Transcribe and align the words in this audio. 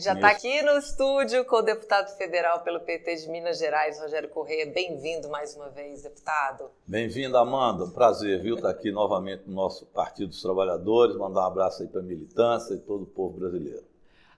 gente 0.00 0.04
já 0.04 0.14
está 0.14 0.30
aqui 0.30 0.62
no 0.62 0.78
estúdio 0.78 1.44
com 1.44 1.56
o 1.56 1.62
deputado 1.62 2.16
federal 2.16 2.60
pelo 2.60 2.80
PT 2.80 3.16
de 3.16 3.28
Minas 3.28 3.58
Gerais, 3.58 4.00
Rogério 4.00 4.30
Correia. 4.30 4.64
Bem-vindo 4.72 5.28
mais 5.28 5.54
uma 5.54 5.68
vez, 5.68 6.02
deputado. 6.02 6.70
Bem-vindo, 6.86 7.36
Amanda. 7.36 7.86
Prazer, 7.88 8.40
viu, 8.40 8.56
estar 8.56 8.72
tá 8.72 8.74
aqui 8.74 8.90
novamente 8.90 9.42
no 9.46 9.54
nosso 9.54 9.84
Partido 9.86 10.28
dos 10.28 10.40
Trabalhadores. 10.40 11.16
Mandar 11.16 11.42
um 11.42 11.46
abraço 11.46 11.82
aí 11.82 11.88
para 11.88 12.00
a 12.00 12.02
militância 12.02 12.74
e 12.74 12.78
todo 12.78 13.02
o 13.02 13.06
povo 13.06 13.38
brasileiro. 13.38 13.84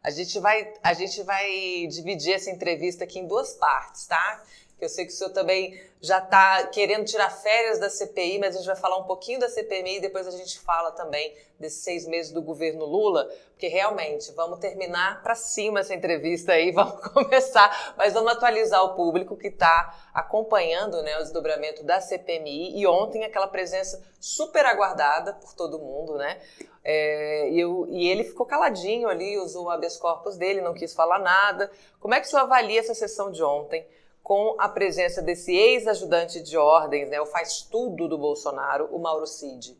A 0.02 0.10
gente 0.10 0.40
vai, 0.40 0.74
a 0.82 0.94
gente 0.94 1.22
vai 1.22 1.86
dividir 1.88 2.32
essa 2.32 2.50
entrevista 2.50 3.04
aqui 3.04 3.20
em 3.20 3.28
duas 3.28 3.54
partes, 3.54 4.04
tá? 4.06 4.42
Eu 4.84 4.88
sei 4.88 5.06
que 5.06 5.12
o 5.12 5.14
senhor 5.14 5.30
também 5.30 5.80
já 6.00 6.18
está 6.18 6.66
querendo 6.66 7.04
tirar 7.04 7.30
férias 7.30 7.78
da 7.78 7.88
CPI, 7.88 8.40
mas 8.40 8.56
a 8.56 8.58
gente 8.58 8.66
vai 8.66 8.76
falar 8.76 8.98
um 8.98 9.04
pouquinho 9.04 9.38
da 9.38 9.48
CPMI 9.48 9.98
e 9.98 10.00
depois 10.00 10.26
a 10.26 10.32
gente 10.32 10.58
fala 10.58 10.90
também 10.90 11.32
desses 11.60 11.84
seis 11.84 12.06
meses 12.08 12.32
do 12.32 12.42
governo 12.42 12.84
Lula, 12.84 13.30
porque 13.50 13.68
realmente 13.68 14.32
vamos 14.32 14.58
terminar 14.58 15.22
para 15.22 15.36
cima 15.36 15.78
essa 15.78 15.94
entrevista 15.94 16.52
aí, 16.52 16.72
vamos 16.74 17.00
começar, 17.12 17.94
mas 17.96 18.12
vamos 18.12 18.32
atualizar 18.32 18.82
o 18.84 18.96
público 18.96 19.36
que 19.36 19.46
está 19.46 20.10
acompanhando 20.12 21.00
né, 21.04 21.16
o 21.18 21.22
desdobramento 21.22 21.84
da 21.84 22.00
CPMI 22.00 22.76
e 22.76 22.84
ontem 22.84 23.22
aquela 23.24 23.46
presença 23.46 24.02
super 24.20 24.66
aguardada 24.66 25.34
por 25.34 25.54
todo 25.54 25.78
mundo, 25.78 26.16
né? 26.16 26.40
É, 26.84 27.48
e, 27.50 27.60
eu, 27.60 27.86
e, 27.88 28.08
ele 28.08 28.24
ficou 28.24 28.44
caladinho 28.44 29.08
ali, 29.08 29.38
usou 29.38 29.66
o 29.66 29.70
habeas 29.70 29.96
corpus 29.96 30.36
dele, 30.36 30.60
não 30.60 30.74
quis 30.74 30.92
falar 30.92 31.20
nada. 31.20 31.70
Como 32.00 32.12
é 32.12 32.20
que 32.20 32.26
o 32.26 32.30
senhor 32.30 32.42
avalia 32.42 32.80
essa 32.80 32.94
sessão 32.94 33.30
de 33.30 33.42
ontem? 33.42 33.86
Com 34.22 34.56
a 34.58 34.68
presença 34.68 35.20
desse 35.20 35.52
ex-ajudante 35.52 36.42
de 36.42 36.56
ordens, 36.56 37.08
né, 37.10 37.20
o 37.20 37.26
faz 37.26 37.62
tudo 37.62 38.08
do 38.08 38.16
Bolsonaro, 38.16 38.86
o 38.92 38.98
Mauro 38.98 39.26
Cid? 39.26 39.76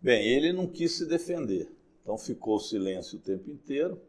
Bem, 0.00 0.26
ele 0.26 0.52
não 0.52 0.66
quis 0.66 0.96
se 0.96 1.06
defender, 1.06 1.70
então 2.02 2.16
ficou 2.16 2.58
silêncio 2.58 3.18
o 3.18 3.22
tempo 3.22 3.50
inteiro, 3.50 4.00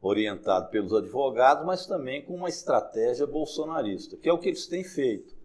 orientado 0.00 0.70
pelos 0.70 0.94
advogados, 0.94 1.64
mas 1.64 1.86
também 1.86 2.22
com 2.22 2.34
uma 2.34 2.48
estratégia 2.48 3.26
bolsonarista, 3.26 4.16
que 4.16 4.28
é 4.28 4.32
o 4.32 4.38
que 4.38 4.48
eles 4.48 4.66
têm 4.66 4.82
feito. 4.82 5.38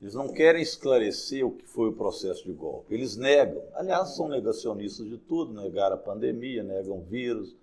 Eles 0.00 0.14
não 0.14 0.28
querem 0.28 0.62
esclarecer 0.62 1.44
o 1.44 1.50
que 1.50 1.66
foi 1.66 1.88
o 1.88 1.92
processo 1.94 2.44
de 2.44 2.52
golpe. 2.52 2.94
Eles 2.94 3.16
negam. 3.16 3.62
Aliás, 3.74 4.14
são 4.14 4.28
negacionistas 4.28 5.08
de 5.08 5.16
tudo, 5.16 5.54
negaram 5.54 5.96
a 5.96 5.98
pandemia, 5.98 6.62
negam 6.62 6.98
o 6.98 7.02
vírus, 7.02 7.56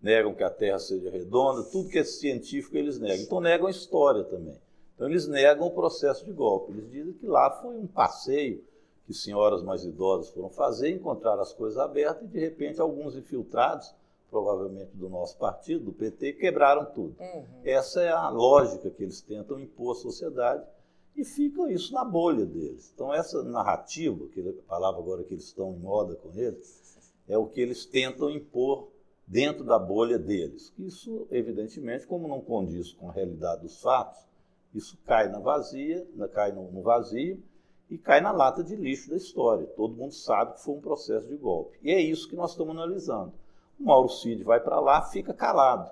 negam 0.00 0.34
que 0.34 0.44
a 0.44 0.50
Terra 0.50 0.78
seja 0.78 1.10
redonda, 1.10 1.62
tudo 1.64 1.88
que 1.88 1.98
é 1.98 2.04
científico 2.04 2.76
eles 2.76 2.98
negam. 2.98 3.24
Então 3.24 3.40
negam 3.40 3.66
a 3.66 3.70
história 3.70 4.22
também. 4.22 4.60
Então 4.98 5.08
eles 5.08 5.28
negam 5.28 5.64
o 5.64 5.70
processo 5.70 6.24
de 6.24 6.32
golpe. 6.32 6.72
Eles 6.72 6.90
dizem 6.90 7.12
que 7.12 7.26
lá 7.28 7.52
foi 7.62 7.76
um 7.76 7.86
passeio 7.86 8.64
que 9.06 9.14
senhoras 9.14 9.62
mais 9.62 9.84
idosas 9.84 10.28
foram 10.30 10.50
fazer, 10.50 10.90
encontraram 10.90 11.40
as 11.40 11.52
coisas 11.52 11.78
abertas 11.78 12.24
e 12.24 12.26
de 12.26 12.40
repente 12.40 12.80
alguns 12.80 13.14
infiltrados, 13.14 13.94
provavelmente 14.28 14.90
do 14.94 15.08
nosso 15.08 15.38
partido, 15.38 15.84
do 15.84 15.92
PT, 15.92 16.32
quebraram 16.32 16.84
tudo. 16.86 17.14
Uhum. 17.20 17.44
Essa 17.64 18.02
é 18.02 18.10
a 18.10 18.28
lógica 18.28 18.90
que 18.90 19.04
eles 19.04 19.20
tentam 19.20 19.60
impor 19.60 19.92
à 19.92 19.94
sociedade 19.94 20.66
e 21.14 21.24
fica 21.24 21.70
isso 21.70 21.94
na 21.94 22.04
bolha 22.04 22.44
deles. 22.44 22.90
Então 22.92 23.14
essa 23.14 23.40
narrativa, 23.44 24.26
que 24.26 24.40
a 24.40 24.68
palavra 24.68 25.00
agora 25.00 25.22
que 25.22 25.32
eles 25.32 25.44
estão 25.44 25.74
em 25.74 25.78
moda 25.78 26.16
com 26.16 26.34
eles, 26.34 27.14
é 27.28 27.38
o 27.38 27.46
que 27.46 27.60
eles 27.60 27.86
tentam 27.86 28.28
impor 28.28 28.88
dentro 29.24 29.62
da 29.62 29.78
bolha 29.78 30.18
deles. 30.18 30.72
Isso, 30.76 31.28
evidentemente, 31.30 32.04
como 32.04 32.26
não 32.26 32.40
condiz 32.40 32.92
com 32.92 33.08
a 33.08 33.12
realidade 33.12 33.62
dos 33.62 33.80
fatos, 33.80 34.27
isso 34.74 34.98
cai 35.04 35.28
na 35.28 35.38
vazia, 35.38 36.06
cai 36.32 36.52
no, 36.52 36.70
no 36.70 36.82
vazio 36.82 37.42
e 37.90 37.96
cai 37.96 38.20
na 38.20 38.30
lata 38.30 38.62
de 38.62 38.76
lixo 38.76 39.10
da 39.10 39.16
história. 39.16 39.66
Todo 39.66 39.94
mundo 39.94 40.12
sabe 40.12 40.54
que 40.54 40.62
foi 40.62 40.74
um 40.74 40.80
processo 40.80 41.26
de 41.26 41.36
golpe. 41.36 41.78
E 41.82 41.90
é 41.90 42.00
isso 42.00 42.28
que 42.28 42.36
nós 42.36 42.50
estamos 42.50 42.76
analisando. 42.76 43.32
O 43.80 43.84
Mauro 43.84 44.08
Cid 44.08 44.42
vai 44.44 44.60
para 44.60 44.78
lá, 44.80 45.02
fica 45.02 45.32
calado, 45.32 45.90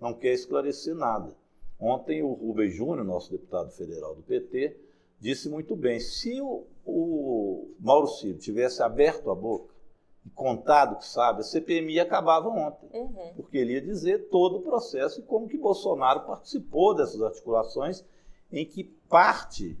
não 0.00 0.12
quer 0.12 0.32
esclarecer 0.32 0.94
nada. 0.94 1.34
Ontem 1.78 2.22
o 2.22 2.32
Rubem 2.32 2.70
Júnior, 2.70 3.04
nosso 3.04 3.30
deputado 3.30 3.70
federal 3.70 4.14
do 4.14 4.22
PT, 4.22 4.76
disse 5.20 5.48
muito 5.48 5.76
bem: 5.76 6.00
se 6.00 6.40
o, 6.40 6.66
o 6.84 7.70
Mauro 7.78 8.08
Cid 8.08 8.38
tivesse 8.38 8.82
aberto 8.82 9.30
a 9.30 9.34
boca 9.34 9.74
e 10.24 10.30
contado 10.30 10.96
que 10.96 11.06
sabe, 11.06 11.40
a 11.40 11.44
CPMI 11.44 12.00
acabava 12.00 12.48
ontem, 12.48 12.88
uhum. 12.92 13.34
porque 13.36 13.58
ele 13.58 13.74
ia 13.74 13.80
dizer 13.82 14.28
todo 14.30 14.56
o 14.56 14.62
processo 14.62 15.20
e 15.20 15.22
como 15.22 15.46
que 15.46 15.58
Bolsonaro 15.58 16.22
participou 16.22 16.94
dessas 16.94 17.22
articulações 17.22 18.04
em 18.50 18.64
que 18.64 18.84
parte, 19.08 19.76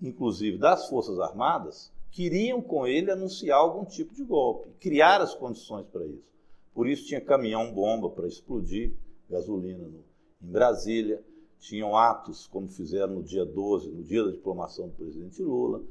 inclusive 0.00 0.58
das 0.58 0.88
Forças 0.88 1.18
Armadas, 1.18 1.92
queriam 2.10 2.60
com 2.60 2.86
ele 2.86 3.10
anunciar 3.10 3.58
algum 3.58 3.84
tipo 3.84 4.14
de 4.14 4.24
golpe, 4.24 4.70
criar 4.80 5.20
as 5.20 5.34
condições 5.34 5.86
para 5.86 6.04
isso. 6.06 6.28
Por 6.74 6.88
isso 6.88 7.06
tinha 7.06 7.20
caminhão-bomba 7.20 8.10
para 8.10 8.26
explodir 8.26 8.92
gasolina 9.28 9.86
no, 9.86 10.04
em 10.42 10.50
Brasília, 10.50 11.22
tinham 11.58 11.96
atos, 11.96 12.46
como 12.46 12.68
fizeram 12.68 13.14
no 13.14 13.22
dia 13.22 13.44
12, 13.44 13.90
no 13.90 14.02
dia 14.02 14.24
da 14.24 14.30
diplomação 14.30 14.88
do 14.88 14.94
presidente 14.94 15.42
Lula, 15.42 15.82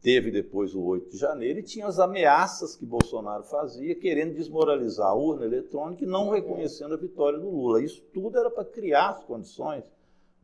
teve 0.00 0.30
depois 0.30 0.74
o 0.74 0.82
8 0.82 1.10
de 1.10 1.18
janeiro, 1.18 1.58
e 1.58 1.64
tinha 1.64 1.86
as 1.86 1.98
ameaças 1.98 2.76
que 2.76 2.86
Bolsonaro 2.86 3.42
fazia, 3.42 3.94
querendo 3.94 4.34
desmoralizar 4.34 5.08
a 5.08 5.14
urna 5.14 5.44
eletrônica 5.44 6.04
e 6.04 6.06
não 6.06 6.30
reconhecendo 6.30 6.94
a 6.94 6.98
vitória 6.98 7.38
do 7.38 7.50
Lula. 7.50 7.82
Isso 7.82 8.02
tudo 8.14 8.38
era 8.38 8.48
para 8.48 8.64
criar 8.64 9.10
as 9.10 9.24
condições 9.24 9.84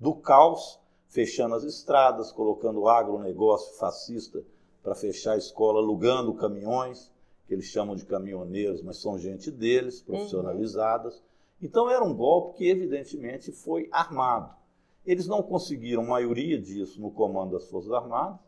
do 0.01 0.15
caos 0.17 0.81
fechando 1.13 1.55
as 1.55 1.63
estradas, 1.63 2.33
colocando 2.33 2.89
agronegócio 2.89 3.77
fascista 3.77 4.43
para 4.83 4.95
fechar 4.95 5.35
a 5.35 5.37
escola, 5.37 5.79
alugando 5.79 6.33
caminhões, 6.33 7.13
que 7.47 7.53
eles 7.53 7.67
chamam 7.67 7.95
de 7.95 8.07
caminhoneiros, 8.07 8.83
mas 8.83 8.97
são 8.97 9.19
gente 9.19 9.51
deles, 9.51 10.01
uhum. 10.01 10.07
profissionalizadas. 10.07 11.17
Uhum. 11.17 11.23
Então 11.61 11.91
era 11.91 12.03
um 12.03 12.17
golpe 12.17 12.57
que 12.57 12.69
evidentemente 12.69 13.53
foi 13.53 13.91
armado. 13.93 14.57
Eles 15.05 15.27
não 15.27 15.43
conseguiram 15.43 16.07
maioria 16.07 16.59
disso 16.59 16.99
no 16.99 17.11
comando 17.11 17.53
das 17.53 17.69
Forças 17.69 17.93
Armadas, 17.93 18.41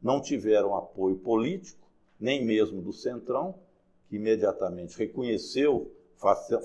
não 0.00 0.18
tiveram 0.18 0.74
apoio 0.74 1.16
político, 1.16 1.86
nem 2.18 2.42
mesmo 2.42 2.80
do 2.80 2.94
Centrão, 2.94 3.56
que 4.08 4.16
imediatamente 4.16 4.96
reconheceu, 4.96 5.92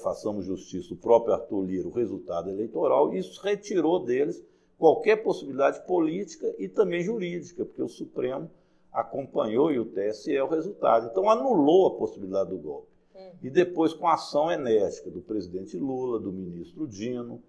façamos 0.01 0.45
justiça, 0.45 0.93
o 0.93 0.97
próprio 0.97 1.33
Arthur 1.33 1.65
Lira, 1.65 1.87
o 1.89 1.91
resultado 1.91 2.49
eleitoral, 2.49 3.13
e 3.13 3.17
isso 3.17 3.41
retirou 3.41 4.05
deles 4.05 4.41
qualquer 4.81 5.17
possibilidade 5.17 5.85
política 5.85 6.55
e 6.57 6.67
também 6.67 7.03
jurídica, 7.03 7.63
porque 7.63 7.83
o 7.83 7.87
Supremo 7.87 8.49
acompanhou 8.91 9.71
e 9.71 9.77
o 9.77 9.85
TSE 9.85 10.35
é 10.35 10.43
o 10.43 10.47
resultado. 10.47 11.05
Então 11.05 11.29
anulou 11.29 11.85
a 11.85 11.99
possibilidade 11.99 12.49
do 12.49 12.57
golpe. 12.57 12.87
Uhum. 13.13 13.31
E 13.43 13.49
depois, 13.51 13.93
com 13.93 14.07
a 14.07 14.15
ação 14.15 14.51
enérgica 14.51 15.11
do 15.11 15.21
presidente 15.21 15.77
Lula, 15.77 16.19
do 16.19 16.33
ministro 16.33 16.87
Dino, 16.87 17.39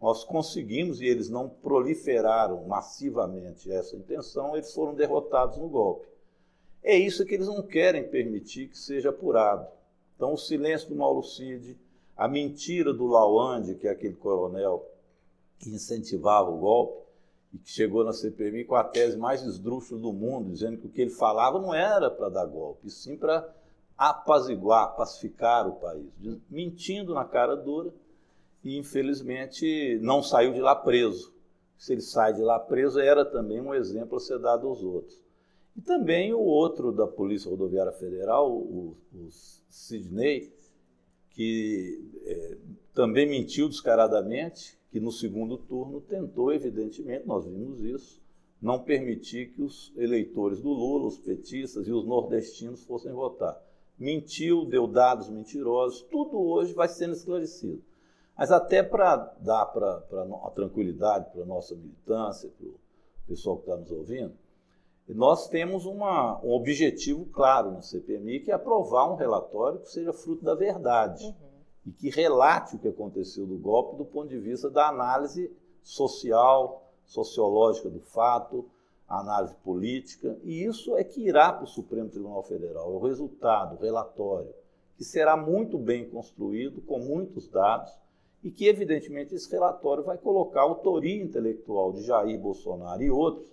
nós 0.00 0.22
conseguimos, 0.22 1.00
e 1.00 1.06
eles 1.06 1.28
não 1.28 1.48
proliferaram 1.48 2.64
massivamente 2.68 3.68
essa 3.72 3.96
intenção, 3.96 4.54
eles 4.54 4.72
foram 4.72 4.94
derrotados 4.94 5.58
no 5.58 5.68
golpe. 5.68 6.06
É 6.80 6.96
isso 6.96 7.26
que 7.26 7.34
eles 7.34 7.48
não 7.48 7.60
querem 7.60 8.06
permitir 8.06 8.68
que 8.68 8.78
seja 8.78 9.08
apurado. 9.08 9.66
Então, 10.14 10.32
o 10.32 10.38
silêncio 10.38 10.88
do 10.88 10.94
Mauro 10.94 11.24
Cid, 11.24 11.76
a 12.16 12.28
mentira 12.28 12.92
do 12.92 13.08
Lawande, 13.08 13.74
que 13.74 13.88
é 13.88 13.90
aquele 13.90 14.14
coronel 14.14 14.88
que 15.58 15.70
incentivava 15.70 16.50
o 16.50 16.58
golpe 16.58 17.08
e 17.52 17.58
que 17.58 17.70
chegou 17.70 18.04
na 18.04 18.12
CPMI 18.12 18.64
com 18.64 18.74
a 18.74 18.84
tese 18.84 19.16
mais 19.16 19.42
esdrúxula 19.42 20.00
do 20.00 20.12
mundo, 20.12 20.52
dizendo 20.52 20.78
que 20.78 20.86
o 20.86 20.90
que 20.90 21.00
ele 21.00 21.10
falava 21.10 21.58
não 21.58 21.74
era 21.74 22.10
para 22.10 22.28
dar 22.28 22.46
golpe, 22.46 22.90
sim 22.90 23.16
para 23.16 23.48
apaziguar, 23.96 24.94
pacificar 24.94 25.66
o 25.66 25.72
país, 25.72 26.06
mentindo 26.48 27.14
na 27.14 27.24
cara 27.24 27.56
dura 27.56 27.92
e 28.62 28.78
infelizmente 28.78 29.98
não 30.02 30.22
saiu 30.22 30.52
de 30.52 30.60
lá 30.60 30.74
preso. 30.74 31.32
Se 31.76 31.92
ele 31.92 32.02
sai 32.02 32.32
de 32.34 32.42
lá 32.42 32.58
preso, 32.58 33.00
era 33.00 33.24
também 33.24 33.60
um 33.60 33.74
exemplo 33.74 34.16
a 34.16 34.20
ser 34.20 34.38
dado 34.38 34.66
aos 34.66 34.82
outros. 34.82 35.16
E 35.76 35.80
também 35.80 36.34
o 36.34 36.40
outro 36.40 36.90
da 36.90 37.06
Polícia 37.06 37.48
Rodoviária 37.48 37.92
Federal, 37.92 38.50
o, 38.50 38.96
o 39.14 39.28
Sidney, 39.68 40.52
que 41.30 42.04
é, 42.24 42.58
também 42.98 43.28
mentiu 43.28 43.68
descaradamente, 43.68 44.76
que 44.90 44.98
no 44.98 45.12
segundo 45.12 45.56
turno 45.56 46.00
tentou, 46.00 46.52
evidentemente, 46.52 47.24
nós 47.28 47.46
vimos 47.46 47.80
isso, 47.80 48.20
não 48.60 48.82
permitir 48.82 49.52
que 49.52 49.62
os 49.62 49.92
eleitores 49.96 50.60
do 50.60 50.70
Lula, 50.70 51.06
os 51.06 51.16
petistas 51.16 51.86
e 51.86 51.92
os 51.92 52.04
nordestinos 52.04 52.82
fossem 52.82 53.12
votar. 53.12 53.56
Mentiu, 53.96 54.64
deu 54.64 54.88
dados 54.88 55.30
mentirosos, 55.30 56.02
tudo 56.10 56.40
hoje 56.40 56.74
vai 56.74 56.88
sendo 56.88 57.12
esclarecido. 57.12 57.80
Mas 58.36 58.50
até 58.50 58.82
para 58.82 59.14
dar 59.42 59.66
para 59.66 60.04
a 60.44 60.50
tranquilidade 60.50 61.30
para 61.30 61.44
a 61.44 61.46
nossa 61.46 61.76
militância, 61.76 62.50
para 62.58 62.66
o 62.66 62.74
pessoal 63.28 63.58
que 63.58 63.62
está 63.62 63.76
nos 63.76 63.92
ouvindo, 63.92 64.34
nós 65.06 65.46
temos 65.48 65.86
uma, 65.86 66.44
um 66.44 66.50
objetivo 66.50 67.26
claro 67.26 67.70
na 67.70 67.80
CPMI, 67.80 68.40
que 68.40 68.50
é 68.50 68.54
aprovar 68.54 69.08
um 69.08 69.14
relatório 69.14 69.78
que 69.78 69.88
seja 69.88 70.12
fruto 70.12 70.44
da 70.44 70.56
verdade. 70.56 71.26
Uhum 71.26 71.47
e 71.88 71.90
que 71.90 72.10
relate 72.10 72.76
o 72.76 72.78
que 72.78 72.88
aconteceu 72.88 73.46
do 73.46 73.56
golpe 73.56 73.96
do 73.96 74.04
ponto 74.04 74.28
de 74.28 74.38
vista 74.38 74.68
da 74.68 74.88
análise 74.88 75.50
social, 75.82 76.86
sociológica 77.06 77.88
do 77.88 78.00
fato, 78.00 78.66
análise 79.08 79.54
política, 79.64 80.38
e 80.44 80.64
isso 80.64 80.94
é 80.98 81.02
que 81.02 81.26
irá 81.26 81.50
para 81.50 81.64
o 81.64 81.66
Supremo 81.66 82.10
Tribunal 82.10 82.42
Federal, 82.42 82.92
é 82.92 82.94
o 82.94 82.98
resultado, 82.98 83.76
o 83.76 83.80
relatório, 83.80 84.52
que 84.98 85.04
será 85.04 85.34
muito 85.34 85.78
bem 85.78 86.06
construído, 86.10 86.82
com 86.82 86.98
muitos 86.98 87.48
dados, 87.48 87.90
e 88.44 88.50
que, 88.50 88.66
evidentemente, 88.66 89.34
esse 89.34 89.50
relatório 89.50 90.04
vai 90.04 90.18
colocar 90.18 90.60
a 90.60 90.64
autoria 90.64 91.22
intelectual 91.22 91.92
de 91.92 92.02
Jair 92.02 92.38
Bolsonaro 92.38 93.02
e 93.02 93.10
outros 93.10 93.48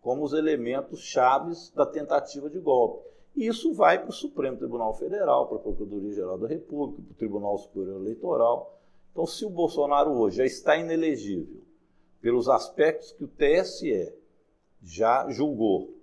como 0.00 0.22
os 0.22 0.32
elementos 0.32 1.00
chaves 1.00 1.70
da 1.70 1.84
tentativa 1.84 2.48
de 2.48 2.60
golpe. 2.60 3.11
E 3.34 3.46
isso 3.46 3.72
vai 3.72 3.98
para 3.98 4.10
o 4.10 4.12
Supremo 4.12 4.58
Tribunal 4.58 4.94
Federal, 4.94 5.46
para 5.46 5.56
a 5.56 5.60
Procuradoria-Geral 5.60 6.38
da 6.38 6.46
República, 6.46 7.02
para 7.02 7.12
o 7.12 7.16
Tribunal 7.16 7.58
Superior 7.58 8.00
Eleitoral. 8.00 8.78
Então, 9.10 9.26
se 9.26 9.44
o 9.44 9.50
Bolsonaro 9.50 10.10
hoje 10.12 10.38
já 10.38 10.46
está 10.46 10.76
inelegível 10.76 11.62
pelos 12.20 12.48
aspectos 12.48 13.12
que 13.12 13.24
o 13.24 13.28
TSE 13.28 14.12
já 14.82 15.28
julgou, 15.30 15.94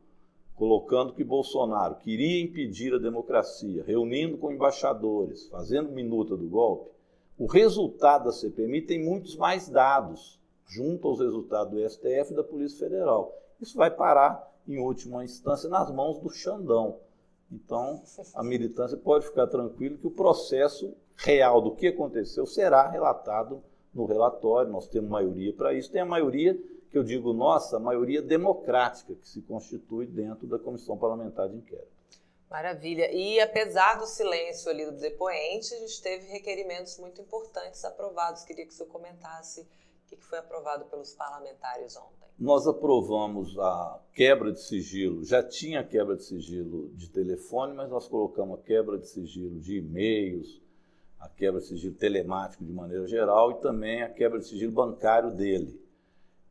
colocando 0.55 1.13
que 1.13 1.23
Bolsonaro 1.23 1.95
queria 1.95 2.43
impedir 2.43 2.93
a 2.93 2.97
democracia, 2.97 3.83
reunindo 3.83 4.37
com 4.37 4.51
embaixadores, 4.51 5.47
fazendo 5.47 5.91
minuta 5.91 6.35
do 6.35 6.49
golpe, 6.49 6.91
o 7.37 7.45
resultado 7.45 8.25
da 8.25 8.31
CPMI 8.33 8.81
tem 8.81 9.01
muitos 9.01 9.37
mais 9.37 9.69
dados, 9.69 10.37
junto 10.67 11.07
aos 11.07 11.19
resultados 11.19 11.71
do 11.71 11.89
STF 11.89 12.33
e 12.33 12.35
da 12.35 12.43
Polícia 12.43 12.77
Federal. 12.77 13.33
Isso 13.61 13.77
vai 13.77 13.89
parar, 13.89 14.45
em 14.67 14.77
última 14.77 15.23
instância, 15.23 15.69
nas 15.69 15.89
mãos 15.89 16.19
do 16.19 16.29
Xandão. 16.29 16.99
Então, 17.51 18.01
a 18.36 18.44
militância 18.44 18.98
pode 18.98 19.25
ficar 19.25 19.48
tranquila 19.48 19.98
que 19.98 20.07
o 20.07 20.12
processo 20.12 20.96
real 21.16 21.62
do 21.62 21.75
que 21.75 21.88
aconteceu 21.88 22.46
será 22.46 22.88
relatado 22.88 23.63
no 23.94 24.06
relatório. 24.06 24.72
Nós 24.72 24.88
temos 24.88 25.10
maioria 25.10 25.54
para 25.54 25.74
isso. 25.74 25.92
Tem 25.92 26.01
a 26.01 26.06
maioria, 26.06 26.57
que 26.90 26.98
eu 26.98 27.04
digo 27.04 27.34
nossa, 27.34 27.78
a 27.78 27.80
maioria 27.80 28.22
democrática 28.22 29.16
que 29.16 29.28
se 29.28 29.42
constitui 29.42 30.06
dentro 30.06 30.48
da 30.48 30.60
Comissão 30.60 30.98
Parlamentar 30.98 31.50
de 31.50 31.57
Inquérito. 31.57 32.00
Maravilha. 32.50 33.12
E 33.12 33.40
apesar 33.40 34.00
do 34.00 34.07
silêncio 34.07 34.72
ali 34.72 34.86
do 34.86 34.94
depoente, 34.94 35.74
a 35.74 35.80
gente 35.80 36.01
teve 36.01 36.28
requerimentos 36.31 36.98
muito 36.98 37.22
importantes 37.22 37.86
aprovados. 37.86 38.44
Queria 38.44 38.66
que 38.66 38.72
o 38.72 38.75
senhor 38.75 38.90
comentasse 38.90 39.68
o 40.15 40.17
que 40.17 40.25
foi 40.25 40.39
aprovado 40.39 40.85
pelos 40.85 41.13
parlamentares 41.13 41.95
ontem. 41.97 42.27
Nós 42.38 42.65
aprovamos 42.67 43.57
a 43.59 44.00
quebra 44.13 44.51
de 44.51 44.61
sigilo. 44.61 45.23
Já 45.25 45.44
tinha 45.44 45.83
quebra 45.83 46.15
de 46.15 46.23
sigilo 46.23 46.89
de 46.95 47.09
telefone, 47.09 47.73
mas 47.73 47.89
nós 47.89 48.07
colocamos 48.07 48.59
a 48.59 48.61
quebra 48.61 48.97
de 48.97 49.07
sigilo 49.07 49.59
de 49.59 49.77
e-mails, 49.77 50.61
a 51.19 51.27
quebra 51.27 51.59
de 51.59 51.67
sigilo 51.67 51.95
telemático 51.95 52.63
de 52.63 52.71
maneira 52.71 53.06
geral 53.07 53.51
e 53.51 53.56
também 53.56 54.01
a 54.01 54.09
quebra 54.09 54.39
de 54.39 54.47
sigilo 54.47 54.71
bancário 54.71 55.31
dele. 55.31 55.79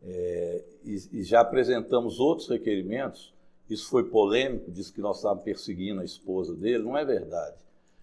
É, 0.02 0.64
e, 0.84 0.96
e 1.12 1.22
já 1.22 1.40
apresentamos 1.40 2.20
outros 2.20 2.49
requerimentos 2.49 3.32
isso 3.69 3.90
foi 3.90 4.04
polêmico, 4.04 4.70
disse 4.70 4.93
que 4.93 5.00
nós 5.00 5.19
estávamos 5.19 5.44
perseguindo 5.44 6.00
a 6.00 6.04
esposa 6.04 6.54
dele. 6.54 6.84
Não 6.84 6.96
é 6.96 7.04
verdade. 7.04 7.56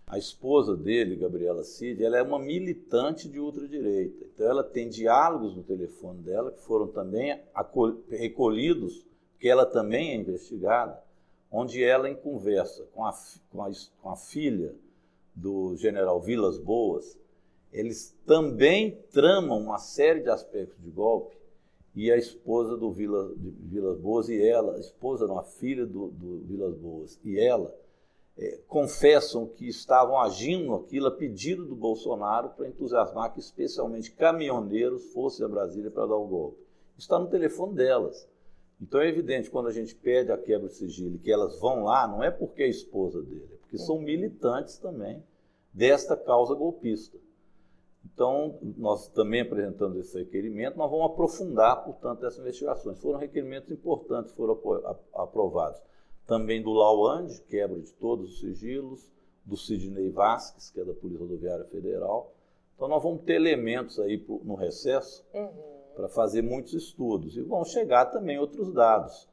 A 0.08 0.20
esposa 0.20 0.76
dele, 0.76 1.16
Gabriela 1.16 1.64
Cid, 1.64 2.04
ela 2.04 2.18
é 2.18 2.22
uma 2.22 2.38
militante 2.38 3.28
de 3.28 3.40
ultradireita. 3.40 4.26
Então 4.34 4.48
ela 4.48 4.64
tem 4.64 4.88
diálogos 4.88 5.56
no 5.56 5.64
telefone 5.64 6.22
dela 6.22 6.52
que 6.52 6.62
foram 6.62 6.88
também 6.88 7.42
recolhidos, 8.10 9.06
que 9.40 9.50
ela 9.50 9.66
também 9.66 10.12
é 10.12 10.16
investigada, 10.16 11.02
onde 11.52 11.84
ela 11.84 12.10
em 12.10 12.16
conversa 12.16 12.86
com 12.94 13.04
a, 13.04 13.14
com 13.52 13.64
a, 13.64 13.72
com 14.02 14.10
a 14.10 14.16
filha 14.16 14.76
do 15.34 15.76
general 15.76 16.22
Vilas 16.22 16.58
Boas, 16.58 17.18
eles 17.72 18.16
também 18.26 18.98
tramam 19.12 19.60
uma 19.60 19.78
série 19.78 20.22
de 20.22 20.30
aspectos 20.30 20.82
de 20.82 20.90
golpe 20.90 21.36
e 21.96 22.12
a 22.12 22.18
esposa 22.18 22.78
do 22.78 22.92
Vila, 22.92 23.34
Vilas 23.38 23.98
Boas 23.98 24.30
e 24.30 24.42
ela, 24.42 24.76
a 24.76 24.80
esposa 24.80 25.28
não, 25.28 25.38
a 25.38 25.44
filha 25.44 25.86
do, 25.86 26.08
do 26.08 26.40
Vilas 26.46 26.76
Boas 26.76 27.20
e 27.24 27.40
ela, 27.40 27.76
é, 28.38 28.60
confessam 28.68 29.48
que 29.48 29.68
estavam 29.68 30.20
agindo 30.20 30.74
aquilo 30.76 31.08
a 31.08 31.12
pedido 31.12 31.66
do 31.66 31.76
Bolsonaro 31.76 32.50
para 32.50 32.68
entusiasmar 32.68 33.34
que 33.34 33.40
especialmente 33.40 34.12
caminhoneiros 34.12 35.14
fossem 35.14 35.46
a 35.46 35.50
Brasília 35.50 35.90
para 35.90 36.06
dar 36.06 36.16
o 36.16 36.28
golpe. 36.28 36.66
Está 36.98 37.18
no 37.18 37.28
telefone 37.28 37.76
delas. 37.76 38.28
Então 38.82 39.00
é 39.00 39.08
evidente, 39.08 39.50
quando 39.50 39.68
a 39.68 39.72
gente 39.72 39.96
pede 39.96 40.32
a 40.32 40.38
quebra 40.38 40.68
de 40.68 40.76
sigilo 40.76 41.18
que 41.20 41.32
elas 41.32 41.60
vão 41.60 41.86
lá, 41.86 42.08
não 42.08 42.22
é 42.22 42.30
porque 42.30 42.64
é 42.64 42.68
esposa 42.68 43.22
dele, 43.22 43.48
é 43.54 43.56
porque 43.56 43.78
são 43.78 44.00
militantes 44.00 44.78
também 44.78 45.24
desta 45.74 46.18
causa 46.18 46.54
golpista. 46.54 47.18
Então, 48.14 48.58
nós 48.78 49.08
também 49.10 49.42
apresentando 49.42 50.00
esse 50.00 50.18
requerimento, 50.18 50.78
nós 50.78 50.90
vamos 50.90 51.08
aprofundar, 51.08 51.84
portanto, 51.84 52.26
essas 52.26 52.40
investigações. 52.40 53.00
Foram 53.00 53.20
requerimentos 53.20 53.72
importantes, 53.72 54.32
foram 54.34 54.58
aprovados. 55.14 55.82
Também 56.28 56.62
do 56.62 56.74
Lauande, 56.74 57.42
quebra 57.44 57.80
de 57.80 57.94
todos 57.94 58.34
os 58.34 58.40
sigilos, 58.40 59.12
do 59.46 59.56
Sidney 59.56 60.10
Vasques, 60.10 60.72
que 60.72 60.80
é 60.80 60.84
da 60.84 60.94
Polícia 60.94 61.24
Rodoviária 61.24 61.66
Federal. 61.66 62.34
Então, 62.76 62.88
nós 62.88 63.02
vamos 63.02 63.24
ter 63.24 63.36
elementos 63.36 64.00
aí 64.00 64.24
no 64.44 64.56
recesso 64.56 65.24
uhum. 65.34 65.50
para 65.96 66.10
fazer 66.10 66.42
muitos 66.42 66.74
estudos. 66.74 67.38
E 67.38 67.42
vão 67.42 67.64
chegar 67.64 68.06
também 68.08 68.40
outros 68.40 68.74
dados. 68.74 69.30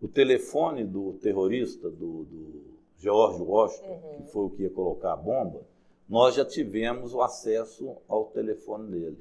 O 0.00 0.08
telefone 0.08 0.84
do 0.84 1.14
terrorista, 1.14 1.90
do, 1.90 2.24
do 2.24 2.64
George 2.98 3.42
Washington, 3.42 4.00
uhum. 4.02 4.16
que 4.22 4.30
foi 4.30 4.44
o 4.44 4.50
que 4.50 4.62
ia 4.62 4.70
colocar 4.70 5.12
a 5.12 5.16
bomba, 5.16 5.66
nós 6.08 6.36
já 6.36 6.44
tivemos 6.44 7.12
o 7.12 7.20
acesso 7.20 7.96
ao 8.06 8.26
telefone 8.26 8.90
dele, 8.90 9.18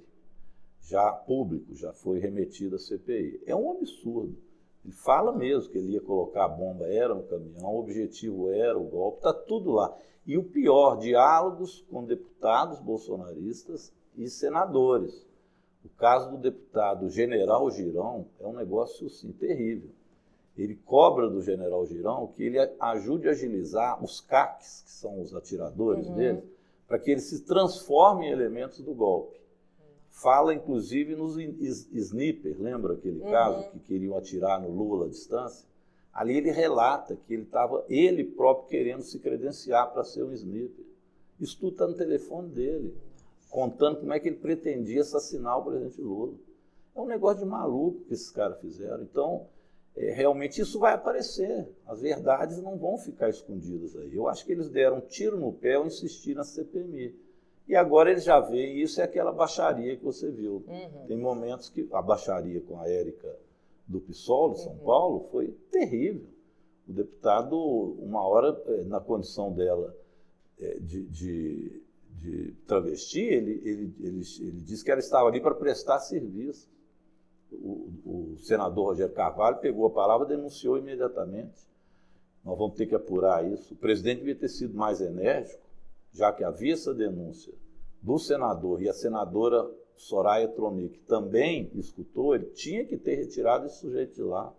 já 0.81 1.11
público, 1.11 1.73
já 1.73 1.91
foi 1.91 2.19
remetido 2.19 2.75
à 2.75 2.79
CPI. 2.79 3.41
É 3.45 3.55
um 3.55 3.71
absurdo. 3.71 4.37
Ele 4.85 4.93
fala 4.93 5.31
mesmo 5.31 5.71
que 5.71 5.79
ele 5.79 5.93
ia 5.93 6.01
colocar 6.01 6.45
a 6.45 6.47
bomba, 6.47 6.87
era 6.87 7.15
no 7.15 7.23
caminhão, 7.23 7.73
o 7.73 7.79
objetivo 7.79 8.51
era 8.51 8.77
o 8.77 8.83
golpe, 8.83 9.17
está 9.17 9.33
tudo 9.33 9.71
lá. 9.71 9.97
E 10.27 10.37
o 10.37 10.43
pior, 10.43 10.99
diálogos 10.99 11.83
com 11.89 12.03
deputados 12.03 12.79
bolsonaristas 12.79 13.91
e 14.15 14.29
senadores. 14.29 15.25
O 15.83 15.89
caso 15.89 16.29
do 16.29 16.37
deputado 16.37 17.09
General 17.09 17.69
Girão 17.71 18.27
é 18.39 18.45
um 18.45 18.53
negócio, 18.53 19.09
sim, 19.09 19.31
terrível. 19.31 19.89
Ele 20.55 20.75
cobra 20.75 21.27
do 21.31 21.41
General 21.41 21.83
Girão 21.87 22.27
que 22.27 22.43
ele 22.43 22.59
ajude 22.79 23.27
a 23.27 23.31
agilizar 23.31 24.03
os 24.03 24.21
CACs, 24.21 24.83
que 24.85 24.91
são 24.91 25.19
os 25.19 25.35
atiradores 25.35 26.07
uhum. 26.07 26.15
dele, 26.15 26.43
para 26.87 26.99
que 26.99 27.09
ele 27.09 27.21
se 27.21 27.43
transforme 27.43 28.27
em 28.27 28.31
elementos 28.31 28.81
do 28.81 28.93
golpe. 28.93 29.39
Fala, 30.15 30.53
inclusive, 30.53 31.13
nos 31.13 31.35
sniper, 31.37 32.55
lembra 32.57 32.93
aquele 32.93 33.19
uhum. 33.19 33.31
caso 33.31 33.69
que 33.69 33.79
queriam 33.79 34.17
atirar 34.17 34.61
no 34.61 34.71
Lula 34.71 35.07
à 35.07 35.09
distância? 35.09 35.67
Ali 36.13 36.37
ele 36.37 36.51
relata 36.51 37.17
que 37.17 37.33
ele 37.33 37.43
estava, 37.43 37.83
ele 37.89 38.23
próprio, 38.23 38.69
querendo 38.69 39.01
se 39.01 39.19
credenciar 39.19 39.91
para 39.91 40.05
ser 40.05 40.23
um 40.23 40.31
sniper. 40.31 40.85
Isso 41.37 41.59
tudo 41.59 41.73
está 41.73 41.85
no 41.85 41.95
telefone 41.95 42.47
dele, 42.47 42.95
contando 43.49 43.99
como 43.99 44.13
é 44.13 44.19
que 44.19 44.29
ele 44.29 44.37
pretendia 44.37 45.01
assassinar 45.01 45.59
o 45.59 45.65
presidente 45.65 45.99
Lula. 45.99 46.33
É 46.95 47.01
um 47.01 47.07
negócio 47.07 47.43
de 47.43 47.45
maluco 47.45 48.05
que 48.05 48.13
esses 48.13 48.31
caras 48.31 48.57
fizeram. 48.61 49.03
Então, 49.03 49.45
é, 49.97 50.13
realmente 50.13 50.61
isso 50.61 50.79
vai 50.79 50.93
aparecer. 50.93 51.67
As 51.85 51.99
verdades 51.99 52.61
não 52.61 52.77
vão 52.77 52.97
ficar 52.97 53.27
escondidas 53.27 53.93
aí. 53.97 54.15
Eu 54.15 54.29
acho 54.29 54.45
que 54.45 54.53
eles 54.53 54.69
deram 54.69 54.99
um 54.99 55.01
tiro 55.01 55.37
no 55.37 55.51
pé 55.51 55.73
ao 55.73 55.85
insistir 55.85 56.35
na 56.35 56.45
CPMI. 56.45 57.24
E 57.67 57.75
agora 57.75 58.11
eles 58.11 58.23
já 58.23 58.39
veem 58.39 58.79
isso 58.79 59.01
é 59.01 59.03
aquela 59.03 59.31
baixaria 59.31 59.97
que 59.97 60.03
você 60.03 60.29
viu. 60.29 60.63
Uhum. 60.67 61.07
Tem 61.07 61.17
momentos 61.17 61.69
que 61.69 61.87
a 61.91 62.01
baixaria 62.01 62.61
com 62.61 62.79
a 62.79 62.87
Érica 62.87 63.35
do 63.87 63.99
PSOL 63.99 64.53
de 64.53 64.61
São 64.61 64.73
uhum. 64.73 64.85
Paulo 64.85 65.27
foi 65.31 65.47
terrível. 65.71 66.27
O 66.87 66.93
deputado, 66.93 67.57
uma 67.57 68.21
hora, 68.27 68.61
é, 68.67 68.83
na 68.83 68.99
condição 68.99 69.51
dela 69.51 69.95
é, 70.59 70.77
de, 70.79 71.03
de, 71.07 71.81
de 72.19 72.51
travesti, 72.67 73.21
ele, 73.21 73.61
ele, 73.65 73.95
ele, 73.99 74.21
ele 74.39 74.61
disse 74.61 74.83
que 74.83 74.91
ela 74.91 74.99
estava 74.99 75.27
ali 75.27 75.41
para 75.41 75.55
prestar 75.55 75.99
serviço 75.99 76.69
o, 77.61 78.33
o 78.33 78.37
senador 78.39 78.87
Rogério 78.87 79.13
Carvalho 79.13 79.57
pegou 79.57 79.85
a 79.85 79.89
palavra 79.89 80.25
e 80.25 80.29
denunciou 80.29 80.77
imediatamente. 80.77 81.67
Nós 82.43 82.57
vamos 82.57 82.75
ter 82.75 82.85
que 82.85 82.95
apurar 82.95 83.45
isso. 83.45 83.73
O 83.73 83.77
presidente 83.77 84.19
devia 84.19 84.35
ter 84.35 84.49
sido 84.49 84.75
mais 84.75 85.01
enérgico, 85.01 85.61
já 86.15 86.31
que 86.31 86.43
havia 86.43 86.73
essa 86.73 86.93
denúncia 86.93 87.53
do 88.01 88.17
senador 88.17 88.81
e 88.81 88.87
a 88.87 88.93
senadora 88.93 89.69
Soraya 89.97 90.47
Tronic 90.47 90.99
também 90.99 91.69
escutou, 91.75 92.35
ele 92.35 92.45
tinha 92.45 92.85
que 92.85 92.97
ter 92.97 93.15
retirado 93.15 93.65
esse 93.65 93.79
sujeito 93.79 94.15
de 94.15 94.23
lá 94.23 94.53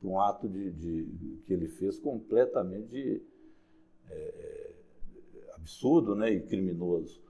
por 0.00 0.08
um 0.08 0.20
ato 0.20 0.48
de, 0.48 0.70
de 0.72 1.42
que 1.44 1.52
ele 1.52 1.68
fez 1.68 1.98
completamente 1.98 2.88
de, 2.88 3.22
é, 4.10 4.70
absurdo 5.54 6.14
né, 6.14 6.30
e 6.30 6.40
criminoso. 6.40 7.20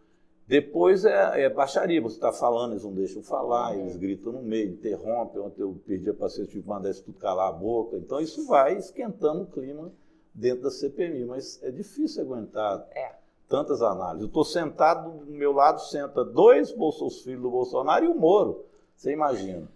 Depois 0.47 1.05
é, 1.05 1.43
é 1.43 1.51
baixaria, 1.51 2.01
você 2.01 2.17
está 2.17 2.33
falando, 2.33 2.73
eles 2.73 2.85
não 2.85 2.95
deixam 2.95 3.21
falar, 3.23 3.73
uhum. 3.73 3.81
eles 3.81 3.97
gritam 3.97 4.33
no 4.33 4.43
meio, 4.43 4.71
interrompem. 4.71 5.41
Ontem 5.41 5.63
eu 5.63 5.81
perdi 5.85 6.11
a 6.11 6.15
paciência, 6.15 6.53
tive 6.53 6.63
que 6.63 6.69
mandar 6.69 6.91
isso 6.91 7.03
tudo 7.03 7.19
calar 7.19 7.49
a 7.49 7.53
boca. 7.53 7.97
Então 7.97 8.21
isso 8.21 8.47
vai 8.47 8.77
esquentando 8.77 9.43
o 9.43 9.47
clima 9.47 9.93
dentro 10.33 10.63
da 10.63 10.71
CPMI, 10.71 11.25
mas 11.25 11.61
é 11.63 11.71
difícil 11.73 12.23
aguentar 12.23 12.87
é. 12.93 13.26
Tantas 13.49 13.83
análises. 13.83 14.23
Eu 14.23 14.27
estou 14.29 14.45
sentado, 14.45 15.11
do 15.25 15.33
meu 15.33 15.53
lado 15.53 15.81
senta 15.81 16.25
dois 16.25 16.73
bolsos 16.73 17.23
filhos 17.23 17.43
do 17.43 17.51
Bolsonaro 17.51 18.05
e 18.05 18.09
o 18.09 18.15
Moro, 18.15 18.65
você 18.97 19.13
imagina. 19.13 19.69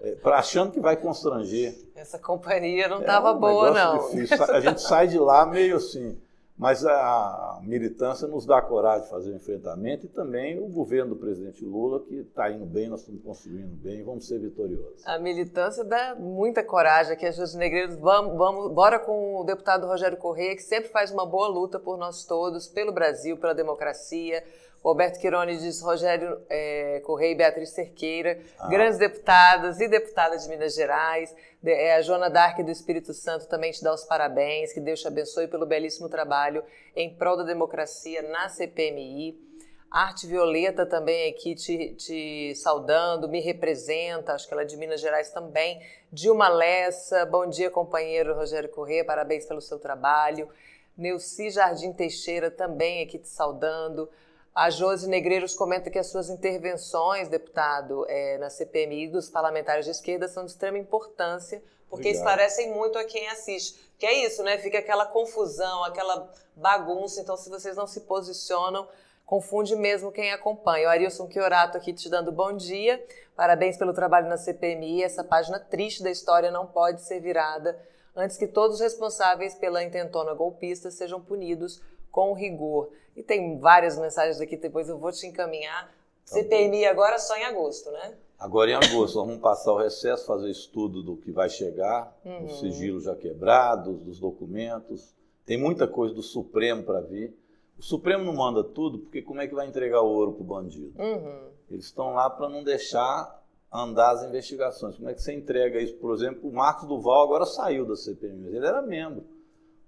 É, 0.00 0.12
pra, 0.16 0.38
achando 0.38 0.72
que 0.72 0.80
vai 0.80 0.96
constranger. 0.96 1.76
Essa 1.94 2.18
companhia 2.18 2.88
não 2.88 3.00
estava 3.00 3.28
é 3.28 3.32
um 3.32 3.38
boa, 3.38 3.70
não. 3.70 4.10
Difícil. 4.10 4.42
A 4.44 4.60
gente 4.60 4.80
sai 4.80 5.06
de 5.06 5.18
lá 5.18 5.46
meio 5.46 5.76
assim. 5.76 6.18
Mas 6.62 6.86
a 6.86 7.58
militância 7.64 8.28
nos 8.28 8.46
dá 8.46 8.62
coragem 8.62 9.02
de 9.02 9.10
fazer 9.10 9.32
o 9.32 9.34
enfrentamento 9.34 10.06
e 10.06 10.08
também 10.08 10.60
o 10.60 10.68
governo 10.68 11.16
do 11.16 11.16
presidente 11.16 11.64
Lula, 11.64 11.98
que 12.04 12.14
está 12.14 12.52
indo 12.52 12.64
bem, 12.64 12.88
nós 12.88 13.00
estamos 13.00 13.20
construindo 13.20 13.74
bem, 13.82 14.04
vamos 14.04 14.28
ser 14.28 14.38
vitoriosos. 14.38 15.04
A 15.04 15.18
militância 15.18 15.82
dá 15.82 16.14
muita 16.14 16.62
coragem 16.62 17.14
aqui, 17.14 17.26
as 17.26 17.52
Negreiros. 17.56 17.96
Vamos, 17.96 18.38
vamos, 18.38 18.72
bora 18.72 19.00
com 19.00 19.40
o 19.40 19.42
deputado 19.42 19.88
Rogério 19.88 20.16
Corrêa, 20.16 20.54
que 20.54 20.62
sempre 20.62 20.88
faz 20.90 21.10
uma 21.10 21.26
boa 21.26 21.48
luta 21.48 21.80
por 21.80 21.98
nós 21.98 22.24
todos, 22.24 22.68
pelo 22.68 22.92
Brasil, 22.92 23.36
pela 23.36 23.56
democracia. 23.56 24.44
Roberto 24.82 25.20
Quirone 25.20 25.56
diz 25.56 25.80
Rogério 25.80 26.40
é, 26.50 27.00
Correia 27.04 27.32
e 27.32 27.34
Beatriz 27.36 27.70
Cerqueira, 27.70 28.40
ah. 28.58 28.68
grandes 28.68 28.98
deputadas 28.98 29.80
e 29.80 29.86
deputadas 29.86 30.42
de 30.42 30.48
Minas 30.48 30.74
Gerais. 30.74 31.34
De, 31.62 31.70
é, 31.70 31.94
a 31.94 32.02
Joana 32.02 32.28
Dark 32.28 32.58
do 32.58 32.70
Espírito 32.70 33.14
Santo 33.14 33.46
também 33.46 33.70
te 33.70 33.82
dá 33.82 33.94
os 33.94 34.04
parabéns, 34.04 34.72
que 34.72 34.80
Deus 34.80 35.00
te 35.00 35.06
abençoe 35.06 35.46
pelo 35.46 35.64
belíssimo 35.64 36.08
trabalho 36.08 36.64
em 36.96 37.14
prol 37.14 37.36
da 37.36 37.44
democracia 37.44 38.22
na 38.22 38.48
CPMI. 38.48 39.52
Arte 39.88 40.26
Violeta 40.26 40.86
também 40.86 41.30
aqui 41.30 41.54
te, 41.54 41.94
te, 41.94 42.54
saudando, 42.56 43.28
me 43.28 43.40
representa, 43.40 44.32
acho 44.32 44.48
que 44.48 44.54
ela 44.54 44.62
é 44.62 44.64
de 44.64 44.76
Minas 44.76 45.00
Gerais 45.00 45.30
também. 45.30 45.80
Dilma 46.10 46.48
Lessa, 46.48 47.26
bom 47.26 47.46
dia, 47.46 47.70
companheiro 47.70 48.34
Rogério 48.34 48.70
Corrêa, 48.70 49.04
parabéns 49.04 49.44
pelo 49.44 49.60
seu 49.60 49.78
trabalho. 49.78 50.48
Neuci 50.96 51.50
Jardim 51.50 51.92
Teixeira 51.92 52.50
também 52.50 53.02
aqui 53.02 53.18
te 53.18 53.28
saudando. 53.28 54.08
A 54.54 54.68
Josi 54.68 55.08
Negreiros 55.08 55.54
comenta 55.54 55.90
que 55.90 55.98
as 55.98 56.08
suas 56.08 56.28
intervenções, 56.28 57.28
deputado, 57.28 58.04
é, 58.06 58.36
na 58.36 58.50
CPMI 58.50 59.08
dos 59.08 59.30
parlamentares 59.30 59.86
de 59.86 59.90
esquerda 59.90 60.28
são 60.28 60.44
de 60.44 60.50
extrema 60.50 60.76
importância, 60.76 61.62
porque 61.88 62.08
Obrigado. 62.08 62.16
esclarecem 62.16 62.72
muito 62.72 62.98
a 62.98 63.04
quem 63.04 63.28
assiste. 63.28 63.80
Que 63.98 64.04
é 64.04 64.26
isso, 64.26 64.42
né? 64.42 64.58
Fica 64.58 64.78
aquela 64.78 65.06
confusão, 65.06 65.84
aquela 65.84 66.30
bagunça. 66.54 67.20
Então, 67.20 67.36
se 67.36 67.48
vocês 67.48 67.76
não 67.76 67.86
se 67.86 68.00
posicionam, 68.02 68.86
confunde 69.24 69.74
mesmo 69.74 70.12
quem 70.12 70.32
acompanha. 70.32 70.86
O 70.86 70.90
Arilson 70.90 71.30
Chiorato 71.30 71.78
aqui 71.78 71.92
te 71.92 72.10
dando 72.10 72.30
bom 72.30 72.52
dia. 72.52 73.02
Parabéns 73.34 73.78
pelo 73.78 73.94
trabalho 73.94 74.28
na 74.28 74.36
CPMI. 74.36 75.02
Essa 75.02 75.24
página 75.24 75.58
triste 75.58 76.02
da 76.02 76.10
história 76.10 76.50
não 76.50 76.66
pode 76.66 77.00
ser 77.02 77.20
virada 77.20 77.78
antes 78.14 78.36
que 78.36 78.46
todos 78.46 78.76
os 78.76 78.82
responsáveis 78.82 79.54
pela 79.54 79.82
intentona 79.82 80.34
golpista 80.34 80.90
sejam 80.90 81.20
punidos 81.20 81.80
com 82.10 82.34
rigor. 82.34 82.90
E 83.16 83.22
tem 83.22 83.58
várias 83.58 83.98
mensagens 83.98 84.40
aqui, 84.40 84.56
depois 84.56 84.88
eu 84.88 84.98
vou 84.98 85.12
te 85.12 85.26
encaminhar. 85.26 85.86
Tá 85.86 85.92
CPMI 86.34 86.86
agora 86.86 87.18
só 87.18 87.36
em 87.36 87.44
agosto, 87.44 87.90
né? 87.90 88.14
Agora 88.38 88.70
em 88.70 88.74
agosto, 88.74 89.14
vamos 89.14 89.40
passar 89.40 89.72
o 89.72 89.78
recesso, 89.78 90.26
fazer 90.26 90.50
estudo 90.50 91.02
do 91.02 91.16
que 91.16 91.30
vai 91.30 91.48
chegar, 91.48 92.16
uhum. 92.24 92.48
sigilos 92.48 93.04
já 93.04 93.14
quebrados, 93.14 94.00
dos 94.00 94.18
documentos. 94.18 95.14
Tem 95.44 95.56
muita 95.56 95.86
coisa 95.86 96.14
do 96.14 96.22
Supremo 96.22 96.82
para 96.82 97.00
vir. 97.00 97.36
O 97.78 97.82
Supremo 97.82 98.24
não 98.24 98.34
manda 98.34 98.64
tudo, 98.64 98.98
porque 98.98 99.22
como 99.22 99.40
é 99.40 99.46
que 99.46 99.54
vai 99.54 99.66
entregar 99.66 100.02
o 100.02 100.08
ouro 100.08 100.32
para 100.32 100.42
o 100.42 100.46
bandido? 100.46 100.92
Uhum. 101.00 101.50
Eles 101.70 101.84
estão 101.84 102.14
lá 102.14 102.28
para 102.28 102.48
não 102.48 102.64
deixar 102.64 103.40
andar 103.72 104.10
as 104.10 104.24
investigações. 104.24 104.96
Como 104.96 105.08
é 105.08 105.14
que 105.14 105.22
você 105.22 105.32
entrega 105.32 105.80
isso? 105.80 105.94
Por 105.94 106.14
exemplo, 106.14 106.48
o 106.48 106.52
Marcos 106.52 106.88
Duval 106.88 107.22
agora 107.22 107.46
saiu 107.46 107.86
da 107.86 107.96
CPMI, 107.96 108.56
ele 108.56 108.66
era 108.66 108.82
membro. 108.82 109.24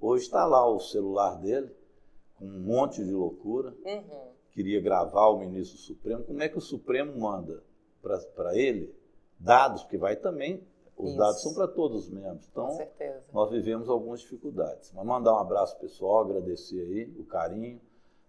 Hoje 0.01 0.25
está 0.25 0.45
lá 0.45 0.67
o 0.69 0.79
celular 0.79 1.37
dele 1.41 1.71
com 2.45 2.57
um 2.57 2.61
monte 2.61 3.05
de 3.05 3.13
loucura, 3.13 3.75
uhum. 3.85 4.29
queria 4.53 4.81
gravar 4.81 5.29
o 5.29 5.39
ministro 5.39 5.79
Supremo. 5.79 6.25
Como 6.25 6.43
é 6.43 6.49
que 6.49 6.59
o 6.59 6.61
Supremo 6.61 7.19
manda 7.19 7.63
para 8.35 8.57
ele 8.57 8.95
dados, 9.39 9.83
porque 9.83 9.97
vai 9.97 10.17
também, 10.17 10.63
os 10.97 11.11
Isso. 11.11 11.19
dados 11.19 11.43
são 11.43 11.55
para 11.55 11.67
todos 11.67 12.05
os 12.05 12.11
membros. 12.11 12.47
Então, 12.51 12.79
nós 13.33 13.51
vivemos 13.51 13.89
algumas 13.89 14.21
dificuldades. 14.21 14.93
Mas 14.95 15.05
mandar 15.05 15.33
um 15.33 15.39
abraço 15.39 15.77
pessoal, 15.79 16.21
agradecer 16.21 16.81
aí 16.81 17.15
o 17.19 17.25
carinho. 17.25 17.81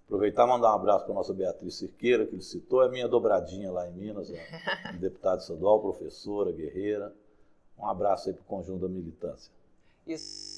Aproveitar 0.05 0.45
e 0.45 0.49
mandar 0.49 0.71
um 0.71 0.75
abraço 0.75 1.03
para 1.05 1.13
a 1.13 1.15
nossa 1.15 1.33
Beatriz 1.33 1.75
Cirqueira, 1.75 2.27
que 2.27 2.35
ele 2.35 2.43
citou, 2.43 2.83
é 2.83 2.89
minha 2.89 3.07
dobradinha 3.07 3.71
lá 3.71 3.89
em 3.89 3.93
Minas, 3.93 4.31
deputada 4.99 5.41
estadual, 5.41 5.81
professora, 5.81 6.51
guerreira. 6.51 7.13
Um 7.77 7.87
abraço 7.87 8.29
aí 8.29 8.35
para 8.35 8.43
o 8.43 8.45
conjunto 8.45 8.81
da 8.81 8.87
militância. 8.87 9.51
Isso 10.05 10.54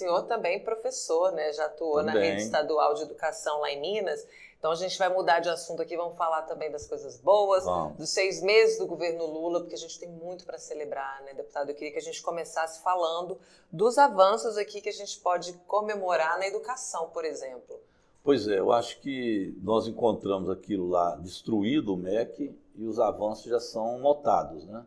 senhor 0.00 0.22
também 0.22 0.56
é 0.56 0.58
professor, 0.60 1.32
né? 1.32 1.52
Já 1.52 1.66
atuou 1.66 1.96
também. 1.96 2.14
na 2.14 2.20
rede 2.20 2.42
estadual 2.42 2.94
de 2.94 3.02
educação 3.02 3.60
lá 3.60 3.70
em 3.70 3.80
Minas. 3.80 4.26
Então 4.58 4.72
a 4.72 4.74
gente 4.74 4.98
vai 4.98 5.08
mudar 5.08 5.40
de 5.40 5.48
assunto 5.48 5.80
aqui, 5.80 5.96
vamos 5.96 6.16
falar 6.18 6.42
também 6.42 6.70
das 6.70 6.86
coisas 6.86 7.18
boas, 7.18 7.64
dos 7.96 8.10
seis 8.10 8.42
meses 8.42 8.78
do 8.78 8.86
governo 8.86 9.24
Lula, 9.24 9.60
porque 9.60 9.74
a 9.74 9.78
gente 9.78 9.98
tem 9.98 10.08
muito 10.08 10.44
para 10.44 10.58
celebrar, 10.58 11.22
né, 11.22 11.32
deputado? 11.32 11.70
Eu 11.70 11.74
queria 11.74 11.90
que 11.90 11.98
a 11.98 12.02
gente 12.02 12.20
começasse 12.20 12.82
falando 12.82 13.38
dos 13.72 13.96
avanços 13.96 14.58
aqui 14.58 14.82
que 14.82 14.90
a 14.90 14.92
gente 14.92 15.18
pode 15.20 15.54
comemorar 15.66 16.38
na 16.38 16.46
educação, 16.46 17.08
por 17.08 17.24
exemplo. 17.24 17.80
Pois 18.22 18.46
é, 18.48 18.58
eu 18.58 18.70
acho 18.70 19.00
que 19.00 19.56
nós 19.62 19.86
encontramos 19.86 20.50
aquilo 20.50 20.90
lá 20.90 21.16
destruído, 21.16 21.94
o 21.94 21.96
MEC, 21.96 22.54
e 22.74 22.84
os 22.84 23.00
avanços 23.00 23.46
já 23.46 23.60
são 23.60 23.98
notados, 23.98 24.66
né? 24.66 24.84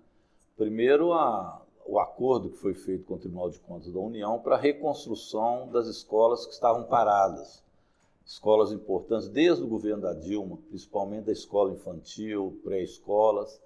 Primeiro, 0.56 1.14
a, 1.14 1.63
o 1.86 2.00
acordo 2.00 2.50
que 2.50 2.58
foi 2.58 2.74
feito 2.74 3.06
com 3.06 3.16
o 3.16 3.20
Tribunal 3.20 3.50
de 3.50 3.60
Contas 3.60 3.92
da 3.92 4.00
União 4.00 4.40
para 4.40 4.56
a 4.56 4.60
reconstrução 4.60 5.70
das 5.70 5.88
escolas 5.88 6.46
que 6.46 6.54
estavam 6.54 6.84
paradas. 6.84 7.64
Escolas 8.26 8.72
importantes, 8.72 9.28
desde 9.28 9.64
o 9.64 9.68
governo 9.68 10.04
da 10.04 10.14
Dilma, 10.14 10.58
principalmente 10.70 11.26
da 11.26 11.32
escola 11.34 11.74
infantil, 11.74 12.60
pré-escolas. 12.64 13.62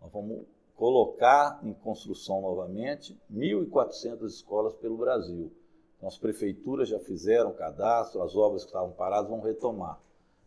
Nós 0.00 0.10
vamos 0.10 0.44
colocar 0.74 1.60
em 1.62 1.72
construção 1.72 2.40
novamente 2.40 3.16
1.400 3.32 4.24
escolas 4.24 4.74
pelo 4.74 4.96
Brasil. 4.96 5.52
Então, 5.96 6.08
as 6.08 6.18
prefeituras 6.18 6.88
já 6.88 6.98
fizeram 6.98 7.52
cadastro, 7.52 8.22
as 8.22 8.34
obras 8.34 8.62
que 8.62 8.70
estavam 8.70 8.92
paradas 8.92 9.30
vão 9.30 9.40
retomar. 9.40 10.00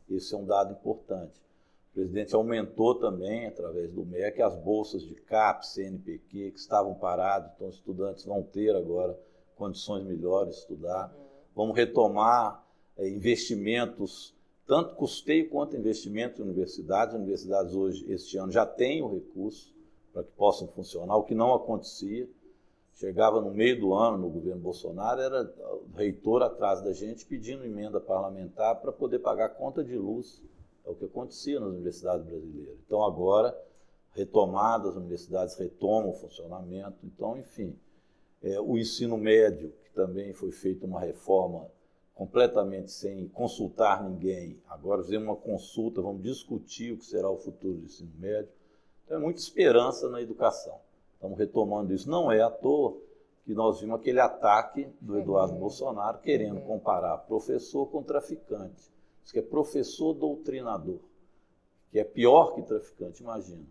Esse 0.09 0.33
é 0.33 0.37
um 0.37 0.45
dado 0.45 0.73
importante. 0.73 1.39
O 1.93 2.01
presidente 2.01 2.33
aumentou 2.33 2.95
também, 2.95 3.45
através 3.45 3.91
do 3.91 4.03
MEC, 4.03 4.41
as 4.41 4.55
bolsas 4.55 5.03
de 5.03 5.13
CAP, 5.13 5.63
CNPq, 5.63 6.51
que 6.51 6.59
estavam 6.59 6.95
paradas, 6.95 7.51
então 7.53 7.67
os 7.67 7.75
estudantes 7.75 8.25
vão 8.25 8.41
ter 8.41 8.75
agora 8.75 9.15
condições 9.55 10.03
melhores 10.03 10.55
de 10.55 10.61
estudar. 10.61 11.13
Vamos 11.55 11.75
retomar 11.75 12.65
é, 12.97 13.07
investimentos, 13.07 14.35
tanto 14.65 14.95
custeio 14.95 15.47
quanto 15.51 15.77
investimento 15.77 16.41
em 16.41 16.45
universidades. 16.45 17.13
As 17.13 17.21
universidades 17.21 17.75
hoje, 17.75 18.11
este 18.11 18.39
ano, 18.39 18.51
já 18.51 18.65
têm 18.65 19.03
o 19.03 19.13
recurso 19.13 19.71
para 20.11 20.23
que 20.23 20.31
possam 20.31 20.67
funcionar, 20.69 21.15
o 21.15 21.23
que 21.23 21.35
não 21.35 21.53
acontecia. 21.53 22.27
Chegava 22.95 23.39
no 23.39 23.51
meio 23.51 23.79
do 23.79 23.93
ano, 23.93 24.17
no 24.17 24.29
governo 24.29 24.61
Bolsonaro, 24.61 25.21
era 25.21 25.43
o 25.43 25.95
reitor 25.95 26.41
atrás 26.41 26.81
da 26.81 26.91
gente 26.91 27.23
pedindo 27.23 27.63
emenda 27.63 27.99
parlamentar 28.01 28.81
para 28.81 28.91
poder 28.91 29.19
pagar 29.19 29.49
conta 29.49 29.83
de 29.83 29.95
luz 29.95 30.41
é 30.85 30.89
o 30.89 30.95
que 30.95 31.05
acontecia 31.05 31.59
nas 31.59 31.69
universidades 31.69 32.25
brasileiras. 32.25 32.77
Então, 32.85 33.03
agora, 33.03 33.57
retomadas, 34.11 34.91
as 34.91 34.97
universidades 34.97 35.55
retomam 35.55 36.09
o 36.11 36.13
funcionamento. 36.13 36.97
Então, 37.03 37.37
enfim, 37.37 37.77
é, 38.41 38.59
o 38.59 38.77
ensino 38.77 39.17
médio, 39.17 39.73
que 39.83 39.91
também 39.91 40.33
foi 40.33 40.51
feita 40.51 40.85
uma 40.85 40.99
reforma 40.99 41.67
completamente 42.13 42.91
sem 42.91 43.27
consultar 43.29 44.03
ninguém. 44.03 44.61
Agora 44.69 45.03
fizemos 45.03 45.27
uma 45.27 45.35
consulta, 45.35 46.01
vamos 46.01 46.21
discutir 46.21 46.93
o 46.93 46.97
que 46.97 47.05
será 47.05 47.29
o 47.29 47.37
futuro 47.37 47.75
do 47.75 47.85
ensino 47.85 48.11
médio. 48.19 48.51
Então, 49.05 49.17
é 49.17 49.19
muita 49.19 49.39
esperança 49.39 50.09
na 50.09 50.21
educação. 50.21 50.79
Estamos 51.15 51.37
retomando 51.37 51.93
isso. 51.93 52.09
Não 52.09 52.31
é 52.31 52.41
à 52.41 52.49
toa 52.49 52.97
que 53.45 53.53
nós 53.53 53.79
vimos 53.79 53.99
aquele 53.99 54.19
ataque 54.19 54.87
do 55.01 55.17
Eduardo 55.17 55.53
uhum. 55.53 55.59
Bolsonaro 55.59 56.19
querendo 56.19 56.57
uhum. 56.57 56.65
comparar 56.65 57.17
professor 57.19 57.85
com 57.87 58.01
traficante. 58.03 58.91
Diz 59.23 59.31
que 59.31 59.39
é 59.39 59.41
professor 59.41 60.13
doutrinador, 60.13 60.99
que 61.91 61.99
é 61.99 62.03
pior 62.03 62.53
que 62.53 62.61
traficante, 62.61 63.23
imagina. 63.23 63.65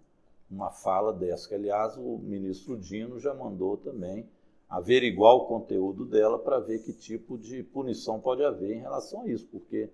Uma 0.50 0.70
fala 0.70 1.12
dessa, 1.12 1.48
que 1.48 1.54
aliás 1.54 1.96
o 1.96 2.18
ministro 2.18 2.76
Dino 2.76 3.18
já 3.18 3.32
mandou 3.32 3.76
também 3.76 4.28
averiguar 4.68 5.34
o 5.34 5.46
conteúdo 5.46 6.04
dela 6.06 6.38
para 6.38 6.58
ver 6.58 6.82
que 6.82 6.92
tipo 6.92 7.36
de 7.36 7.62
punição 7.62 8.18
pode 8.18 8.42
haver 8.42 8.76
em 8.76 8.80
relação 8.80 9.22
a 9.22 9.28
isso, 9.28 9.46
porque 9.46 9.90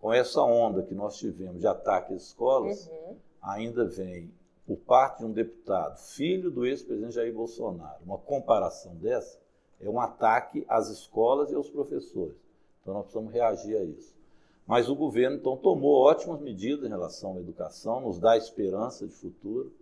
com 0.00 0.12
essa 0.12 0.42
onda 0.42 0.82
que 0.82 0.94
nós 0.94 1.18
tivemos 1.18 1.60
de 1.60 1.66
ataque 1.66 2.14
às 2.14 2.22
escolas, 2.22 2.86
uhum. 2.86 3.16
ainda 3.42 3.84
vem 3.84 4.30
por 4.66 4.78
parte 4.78 5.18
de 5.18 5.26
um 5.26 5.32
deputado, 5.32 5.98
filho 5.98 6.50
do 6.50 6.64
ex-presidente 6.64 7.14
Jair 7.14 7.32
Bolsonaro, 7.32 8.02
uma 8.04 8.18
comparação 8.18 8.94
dessa, 8.96 9.38
é 9.80 9.88
um 9.88 10.00
ataque 10.00 10.64
às 10.66 10.88
escolas 10.88 11.50
e 11.50 11.54
aos 11.54 11.68
professores. 11.68 12.36
Então 12.80 12.94
nós 12.94 13.04
precisamos 13.04 13.32
reagir 13.32 13.76
a 13.76 13.84
isso. 13.84 14.15
Mas 14.66 14.88
o 14.88 14.96
governo, 14.96 15.36
então, 15.36 15.56
tomou 15.56 16.02
ótimas 16.02 16.40
medidas 16.40 16.84
em 16.84 16.88
relação 16.88 17.36
à 17.36 17.40
educação, 17.40 18.00
nos 18.00 18.18
dá 18.18 18.36
esperança 18.36 19.06
de 19.06 19.14
futuro. 19.14 19.72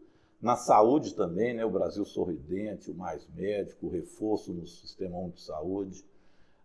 Na 0.41 0.57
saúde 0.57 1.15
também, 1.15 1.55
né, 1.55 1.65
o 1.65 1.71
Brasil 1.71 2.05
sorridente, 2.05 2.91
o 2.91 2.95
mais 2.95 3.27
médico, 3.35 3.87
o 3.87 3.91
reforço 3.91 4.53
no 4.53 4.67
sistema 4.67 5.17
único 5.17 5.39
de 5.39 5.43
saúde, 5.45 6.05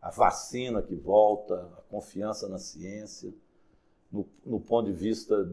a 0.02 0.10
vacina 0.10 0.82
que 0.82 0.96
volta, 0.96 1.56
a 1.78 1.82
confiança 1.90 2.50
na 2.50 2.58
ciência. 2.58 3.34
No, 4.12 4.26
no 4.46 4.60
ponto 4.60 4.88
de 4.88 4.94
vista 4.94 5.50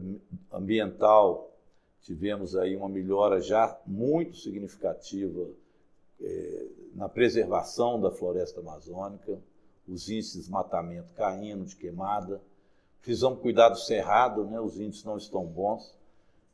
ambiental, 0.51 1.53
tivemos 2.01 2.55
aí 2.55 2.75
uma 2.75 2.89
melhora 2.89 3.39
já 3.39 3.79
muito 3.85 4.35
significativa 4.35 5.47
é, 6.19 6.67
na 6.95 7.07
preservação 7.07 7.99
da 8.01 8.11
floresta 8.11 8.59
amazônica. 8.59 9.39
os 9.87 10.09
índices 10.09 10.33
de 10.33 10.39
desmatamento 10.39 11.13
caindo, 11.13 11.63
de 11.63 11.75
queimada. 11.75 12.41
Precisamos 13.07 13.39
cuidar 13.39 13.69
do 13.69 13.77
cerrado, 13.77 14.43
né? 14.43 14.59
os 14.59 14.77
índices 14.77 15.05
não 15.05 15.15
estão 15.15 15.45
bons. 15.45 15.95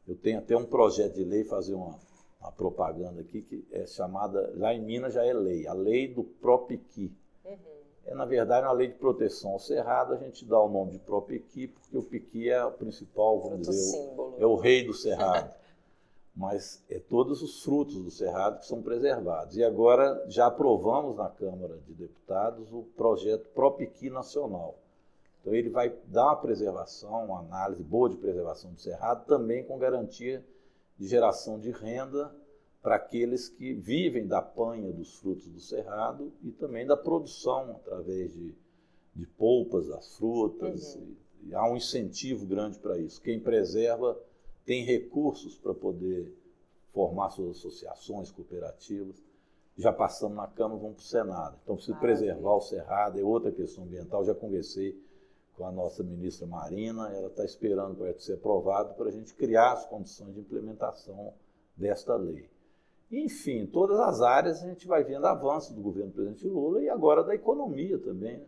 Eu 0.07 0.15
tenho 0.15 0.37
até 0.37 0.55
um 0.55 0.63
projeto 0.63 1.15
de 1.15 1.23
lei, 1.23 1.43
fazer 1.43 1.73
uma, 1.73 1.97
uma 2.39 2.51
propaganda 2.51 3.21
aqui, 3.21 3.41
que 3.41 3.65
é 3.71 3.87
chamada, 3.87 4.53
lá 4.55 4.71
em 4.71 4.79
Minas 4.79 5.15
já 5.15 5.25
é 5.25 5.33
lei, 5.33 5.65
a 5.65 5.73
lei 5.73 6.07
do 6.07 6.23
Propiqui. 6.23 7.11
Uhum. 7.43 7.57
É, 8.05 8.13
na 8.13 8.25
verdade, 8.25 8.67
uma 8.67 8.73
lei 8.73 8.89
de 8.89 8.93
proteção 8.93 9.53
ao 9.53 9.59
cerrado, 9.59 10.13
a 10.13 10.17
gente 10.17 10.45
dá 10.45 10.61
o 10.61 10.69
nome 10.69 10.91
de 10.91 10.99
Propiqui, 10.99 11.69
porque 11.69 11.97
o 11.97 12.03
piqui 12.03 12.51
é 12.51 12.63
o 12.63 12.71
principal, 12.71 13.39
vamos 13.39 13.67
dizer, 13.67 13.73
símbolo. 13.73 14.35
é 14.37 14.45
o 14.45 14.55
rei 14.55 14.85
do 14.85 14.93
cerrado. 14.93 15.51
Mas 16.37 16.83
é 16.87 16.99
todos 16.99 17.41
os 17.41 17.63
frutos 17.63 17.95
do 17.95 18.11
cerrado 18.11 18.59
que 18.59 18.67
são 18.67 18.79
preservados. 18.79 19.57
E 19.57 19.63
agora 19.63 20.23
já 20.27 20.45
aprovamos 20.45 21.17
na 21.17 21.29
Câmara 21.29 21.79
de 21.79 21.95
Deputados 21.95 22.71
o 22.71 22.83
projeto 22.95 23.49
Propiqui 23.55 24.11
Nacional 24.11 24.82
então 25.43 25.53
ele 25.53 25.69
vai 25.69 25.93
dar 26.07 26.27
uma 26.27 26.37
preservação, 26.37 27.25
uma 27.25 27.39
análise 27.39 27.83
boa 27.83 28.09
de 28.09 28.15
preservação 28.15 28.71
do 28.71 28.79
cerrado, 28.79 29.27
também 29.27 29.61
com 29.65 29.77
garantia 29.77 30.43
de 30.97 31.05
geração 31.05 31.59
de 31.59 31.69
renda 31.69 32.33
para 32.81 32.95
aqueles 32.95 33.49
que 33.49 33.73
vivem 33.73 34.25
da 34.25 34.41
panha 34.41 34.89
dos 34.93 35.19
frutos 35.19 35.49
do 35.49 35.59
cerrado 35.59 36.31
e 36.41 36.49
também 36.51 36.85
da 36.87 36.95
produção 36.95 37.71
através 37.71 38.33
de, 38.33 38.55
de 39.13 39.27
polpas 39.27 39.89
das 39.89 40.15
frutas. 40.15 40.95
Uhum. 40.95 41.13
E, 41.43 41.49
e 41.49 41.55
há 41.55 41.69
um 41.69 41.75
incentivo 41.75 42.45
grande 42.45 42.79
para 42.79 42.97
isso. 42.97 43.21
Quem 43.21 43.37
preserva 43.37 44.17
tem 44.65 44.85
recursos 44.85 45.57
para 45.57 45.73
poder 45.73 46.33
formar 46.93 47.31
suas 47.31 47.57
associações, 47.57 48.31
cooperativas. 48.31 49.21
Já 49.77 49.91
passamos 49.91 50.37
na 50.37 50.47
Câmara, 50.47 50.79
vamos 50.79 50.95
para 50.95 51.03
o 51.03 51.25
Senado. 51.25 51.59
Então, 51.63 51.75
precisa 51.75 51.97
ah, 51.97 51.99
preservar 51.99 52.55
o 52.55 52.61
cerrado, 52.61 53.19
é 53.19 53.23
outra 53.23 53.51
questão 53.51 53.83
ambiental. 53.83 54.23
Já 54.23 54.33
conversei 54.33 54.97
com 55.55 55.65
a 55.65 55.71
nossa 55.71 56.03
ministra 56.03 56.47
Marina, 56.47 57.09
ela 57.09 57.27
está 57.27 57.45
esperando 57.45 57.95
para 57.95 58.13
ser 58.19 58.33
aprovado 58.33 58.93
para 58.95 59.09
a 59.09 59.11
gente 59.11 59.33
criar 59.33 59.73
as 59.73 59.85
condições 59.85 60.33
de 60.33 60.39
implementação 60.39 61.33
desta 61.75 62.15
lei. 62.15 62.49
Enfim, 63.11 63.67
todas 63.67 63.99
as 63.99 64.21
áreas 64.21 64.63
a 64.63 64.67
gente 64.67 64.87
vai 64.87 65.03
vendo 65.03 65.25
avanço 65.27 65.73
do 65.73 65.81
governo 65.81 66.09
do 66.09 66.15
presidente 66.15 66.47
Lula 66.47 66.81
e 66.81 66.89
agora 66.89 67.23
da 67.23 67.35
economia 67.35 67.99
também. 67.99 68.37
Né? 68.37 68.45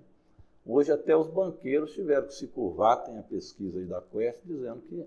Hoje 0.65 0.91
até 0.91 1.15
os 1.15 1.27
banqueiros 1.27 1.93
tiveram 1.93 2.25
que 2.25 2.33
se 2.33 2.47
curvar, 2.47 3.03
tem 3.03 3.19
a 3.19 3.23
pesquisa 3.23 3.77
aí 3.77 3.85
da 3.85 4.01
Quest 4.01 4.41
dizendo 4.43 4.81
que 4.81 5.05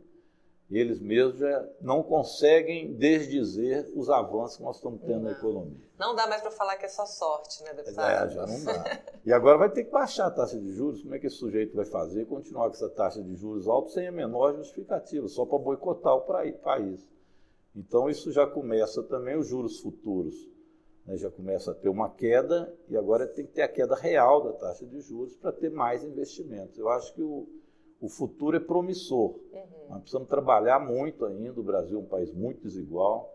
eles 0.77 1.01
mesmos 1.01 1.39
já 1.39 1.69
não 1.81 2.03
conseguem 2.03 2.95
desdizer 2.95 3.91
os 3.95 4.11
avanços 4.11 4.59
que 4.59 4.63
nós 4.63 4.77
estamos 4.77 5.01
tendo 5.01 5.15
não. 5.15 5.23
na 5.23 5.33
economia. 5.33 5.89
Não 5.99 6.15
dá 6.15 6.27
mais 6.27 6.43
para 6.43 6.51
falar 6.51 6.77
que 6.77 6.85
é 6.85 6.89
só 6.89 7.07
sorte, 7.07 7.63
né, 7.65 7.73
deputado? 7.73 8.27
É, 8.27 8.31
já 8.31 8.47
não 8.47 8.65
dá. 8.65 9.01
e 9.25 9.33
agora 9.33 9.57
vai 9.57 9.71
ter 9.71 9.85
que 9.85 9.91
baixar 9.91 10.27
a 10.27 10.31
taxa 10.31 10.59
de 10.59 10.71
juros. 10.73 11.03
Como 11.03 11.15
é 11.15 11.19
que 11.19 11.27
esse 11.27 11.37
sujeito 11.37 11.75
vai 11.75 11.87
fazer? 11.87 12.27
Continuar 12.27 12.69
com 12.69 12.75
essa 12.75 12.91
taxa 12.91 13.23
de 13.23 13.35
juros 13.35 13.67
alta 13.67 13.91
sem 13.91 14.07
a 14.07 14.13
menor 14.13 14.57
justificativa, 14.57 15.27
só 15.27 15.47
para 15.47 15.59
boicotar 15.59 16.15
o 16.15 16.21
país. 16.21 17.09
Então 17.75 18.11
isso 18.11 18.31
já 18.31 18.47
começa 18.47 19.03
também 19.03 19.37
os 19.37 19.47
juros 19.47 19.81
futuros. 19.81 20.37
Né, 21.07 21.17
já 21.17 21.31
começa 21.31 21.71
a 21.71 21.75
ter 21.75 21.89
uma 21.89 22.11
queda 22.11 22.71
e 22.89 22.97
agora 22.97 23.27
tem 23.27 23.47
que 23.47 23.53
ter 23.53 23.63
a 23.63 23.69
queda 23.69 23.95
real 23.97 24.45
da 24.45 24.53
taxa 24.53 24.85
de 24.85 25.01
juros 25.01 25.35
para 25.37 25.51
ter 25.51 25.71
mais 25.71 26.05
investimentos. 26.05 26.77
Eu 26.77 26.91
acho 26.91 27.15
que 27.15 27.23
o, 27.23 27.49
o 28.01 28.09
futuro 28.09 28.57
é 28.57 28.61
promissor. 28.61 29.31
Uhum. 29.53 29.89
Nós 29.89 30.01
precisamos 30.01 30.29
trabalhar 30.29 30.79
muito 30.79 31.25
ainda. 31.25 31.61
O 31.61 31.65
Brasil 31.65 31.99
é 31.99 32.01
um 32.01 32.07
país 32.07 32.33
muito 32.33 32.63
desigual 32.63 33.35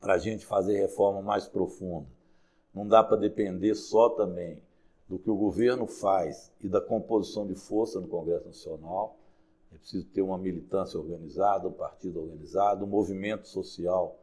para 0.00 0.14
a 0.14 0.18
gente 0.18 0.46
fazer 0.46 0.78
reforma 0.78 1.20
mais 1.20 1.48
profunda. 1.48 2.06
Não 2.74 2.86
dá 2.86 3.02
para 3.02 3.16
depender 3.16 3.74
só 3.74 4.08
também 4.08 4.62
do 5.08 5.18
que 5.18 5.30
o 5.30 5.36
governo 5.36 5.86
faz 5.86 6.52
e 6.60 6.68
da 6.68 6.80
composição 6.80 7.46
de 7.46 7.54
força 7.54 8.00
no 8.00 8.08
Congresso 8.08 8.46
Nacional. 8.46 9.16
É 9.72 9.76
preciso 9.76 10.06
ter 10.06 10.22
uma 10.22 10.38
militância 10.38 10.98
organizada, 10.98 11.68
um 11.68 11.72
partido 11.72 12.20
organizado, 12.20 12.84
um 12.84 12.88
movimento 12.88 13.48
social 13.48 14.16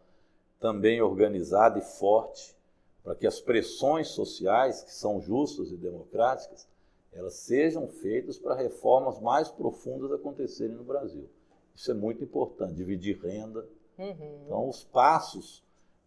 também 0.60 1.02
organizado 1.02 1.78
e 1.78 1.82
forte, 1.82 2.56
para 3.04 3.14
que 3.14 3.28
as 3.28 3.40
pressões 3.40 4.08
sociais, 4.10 4.84
que 4.84 4.94
são 4.94 5.22
justas 5.22 5.72
e 5.72 5.78
democráticas, 5.78 6.68
elas 7.16 7.36
sejam 7.36 7.88
feitas 7.88 8.38
para 8.38 8.54
reformas 8.54 9.20
mais 9.20 9.50
profundas 9.50 10.12
acontecerem 10.12 10.76
no 10.76 10.84
Brasil. 10.84 11.28
Isso 11.74 11.90
é 11.90 11.94
muito 11.94 12.24
importante, 12.24 12.76
dividir 12.76 13.20
renda. 13.22 13.66
Uhum. 13.98 14.44
Então, 14.46 14.70
os 14.70 14.84
passos 14.84 15.64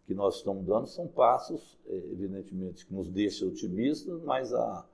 que 0.07 0.15
nós 0.15 0.37
estamos 0.37 0.65
dando 0.65 0.87
são 0.87 1.07
passos, 1.07 1.79
é, 1.87 1.95
evidentemente, 1.95 2.87
que 2.87 2.95
nos 2.95 3.09
deixam 3.09 3.49
otimistas, 3.49 4.23
mas 4.23 4.53
a, 4.53 4.87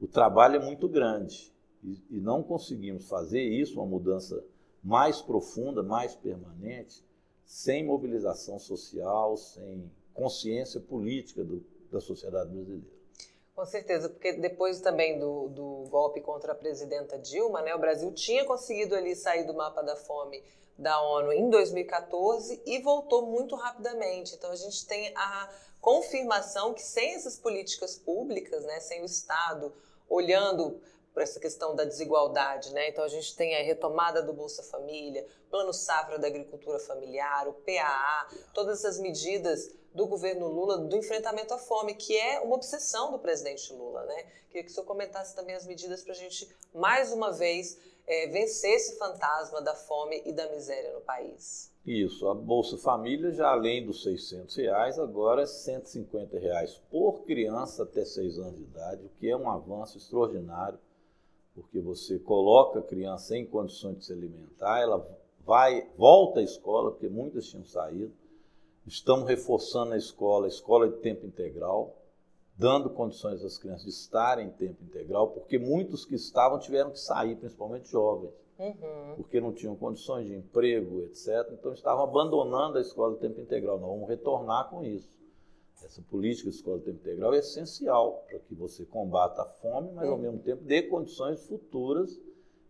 o 0.00 0.06
trabalho 0.06 0.56
é 0.56 0.64
muito 0.64 0.88
grande. 0.88 1.52
E, 1.82 2.00
e 2.10 2.20
não 2.20 2.42
conseguimos 2.42 3.08
fazer 3.08 3.42
isso, 3.42 3.80
uma 3.80 3.86
mudança 3.86 4.44
mais 4.82 5.20
profunda, 5.20 5.82
mais 5.82 6.14
permanente, 6.14 7.04
sem 7.44 7.84
mobilização 7.84 8.58
social, 8.58 9.36
sem 9.36 9.90
consciência 10.12 10.80
política 10.80 11.44
do, 11.44 11.64
da 11.90 12.00
sociedade 12.00 12.50
brasileira. 12.50 12.91
Com 13.54 13.66
certeza, 13.66 14.08
porque 14.08 14.32
depois 14.32 14.80
também 14.80 15.18
do, 15.18 15.48
do 15.48 15.88
golpe 15.90 16.22
contra 16.22 16.52
a 16.52 16.54
presidenta 16.54 17.18
Dilma, 17.18 17.60
né, 17.60 17.74
o 17.74 17.78
Brasil 17.78 18.10
tinha 18.12 18.46
conseguido 18.46 18.94
ali 18.94 19.14
sair 19.14 19.44
do 19.44 19.52
mapa 19.52 19.82
da 19.82 19.94
fome 19.94 20.42
da 20.78 21.00
ONU 21.02 21.32
em 21.32 21.50
2014 21.50 22.62
e 22.64 22.80
voltou 22.80 23.26
muito 23.26 23.54
rapidamente. 23.54 24.34
Então 24.34 24.50
a 24.50 24.56
gente 24.56 24.86
tem 24.86 25.12
a 25.14 25.50
confirmação 25.82 26.72
que 26.72 26.80
sem 26.80 27.14
essas 27.14 27.38
políticas 27.38 27.98
públicas, 27.98 28.64
né, 28.64 28.80
sem 28.80 29.02
o 29.02 29.04
Estado 29.04 29.72
olhando 30.08 30.80
para 31.12 31.22
essa 31.22 31.38
questão 31.38 31.74
da 31.74 31.84
desigualdade, 31.84 32.72
né? 32.72 32.88
Então 32.88 33.04
a 33.04 33.08
gente 33.08 33.36
tem 33.36 33.54
a 33.54 33.62
retomada 33.62 34.22
do 34.22 34.32
Bolsa 34.32 34.62
Família, 34.62 35.26
Plano 35.50 35.72
Safra 35.72 36.18
da 36.18 36.26
Agricultura 36.26 36.78
Familiar, 36.78 37.48
o 37.48 37.52
PAA, 37.52 38.28
todas 38.54 38.78
essas 38.78 38.98
medidas 38.98 39.70
do 39.94 40.06
governo 40.06 40.48
Lula 40.48 40.78
do 40.78 40.96
enfrentamento 40.96 41.52
à 41.52 41.58
fome, 41.58 41.94
que 41.94 42.16
é 42.16 42.40
uma 42.40 42.54
obsessão 42.54 43.12
do 43.12 43.18
presidente 43.18 43.72
Lula, 43.72 44.04
né? 44.06 44.26
Queria 44.48 44.64
que 44.64 44.70
o 44.70 44.74
senhor 44.74 44.86
comentasse 44.86 45.34
também 45.34 45.54
as 45.54 45.66
medidas 45.66 46.02
para 46.02 46.12
a 46.12 46.16
gente, 46.16 46.48
mais 46.74 47.12
uma 47.12 47.30
vez, 47.30 47.78
é, 48.06 48.26
vencer 48.28 48.72
esse 48.72 48.98
fantasma 48.98 49.60
da 49.60 49.74
fome 49.74 50.22
e 50.24 50.32
da 50.32 50.48
miséria 50.50 50.92
no 50.92 51.00
país. 51.02 51.70
Isso, 51.84 52.28
a 52.28 52.34
Bolsa 52.34 52.78
Família, 52.78 53.32
já 53.32 53.48
além 53.48 53.84
dos 53.84 54.02
600 54.02 54.56
reais, 54.56 54.98
agora 54.98 55.42
é 55.42 55.46
150 55.46 56.38
reais 56.38 56.80
por 56.90 57.24
criança 57.24 57.82
até 57.82 58.04
6 58.04 58.38
anos 58.38 58.56
de 58.56 58.62
idade, 58.62 59.04
o 59.04 59.10
que 59.18 59.28
é 59.28 59.36
um 59.36 59.50
avanço 59.50 59.98
extraordinário 59.98 60.78
porque 61.54 61.80
você 61.80 62.18
coloca 62.18 62.78
a 62.78 62.82
criança 62.82 63.36
em 63.36 63.44
condições 63.44 63.98
de 63.98 64.04
se 64.06 64.12
alimentar, 64.12 64.80
ela 64.80 65.06
vai, 65.44 65.88
volta 65.96 66.40
à 66.40 66.42
escola, 66.42 66.90
porque 66.90 67.08
muitas 67.08 67.46
tinham 67.46 67.64
saído. 67.64 68.12
Estamos 68.86 69.28
reforçando 69.28 69.92
a 69.92 69.96
escola, 69.96 70.46
a 70.46 70.48
escola 70.48 70.88
de 70.88 70.96
tempo 70.98 71.26
integral, 71.26 71.96
dando 72.56 72.90
condições 72.90 73.44
às 73.44 73.58
crianças 73.58 73.84
de 73.84 73.90
estarem 73.90 74.46
em 74.46 74.50
tempo 74.50 74.82
integral, 74.82 75.28
porque 75.28 75.58
muitos 75.58 76.04
que 76.04 76.14
estavam 76.14 76.58
tiveram 76.58 76.90
que 76.90 76.98
sair, 76.98 77.36
principalmente 77.36 77.88
jovens, 77.88 78.32
uhum. 78.58 79.14
porque 79.16 79.40
não 79.40 79.52
tinham 79.52 79.76
condições 79.76 80.26
de 80.26 80.34
emprego, 80.34 81.02
etc. 81.02 81.48
Então 81.52 81.72
estavam 81.72 82.04
abandonando 82.04 82.78
a 82.78 82.80
escola 82.80 83.14
de 83.14 83.20
tempo 83.20 83.40
integral. 83.40 83.78
Nós 83.78 83.90
vamos 83.90 84.08
retornar 84.08 84.68
com 84.68 84.82
isso. 84.82 85.08
Essa 85.84 86.02
política 86.02 86.48
de 86.48 86.56
escola 86.56 86.78
de 86.78 86.84
tempo 86.84 86.98
integral 86.98 87.34
é 87.34 87.38
essencial 87.38 88.24
para 88.28 88.38
que 88.38 88.54
você 88.54 88.84
combata 88.84 89.42
a 89.42 89.46
fome, 89.46 89.92
mas 89.92 90.08
ao 90.08 90.18
mesmo 90.18 90.38
tempo 90.38 90.62
dê 90.64 90.82
condições 90.82 91.44
futuras 91.46 92.20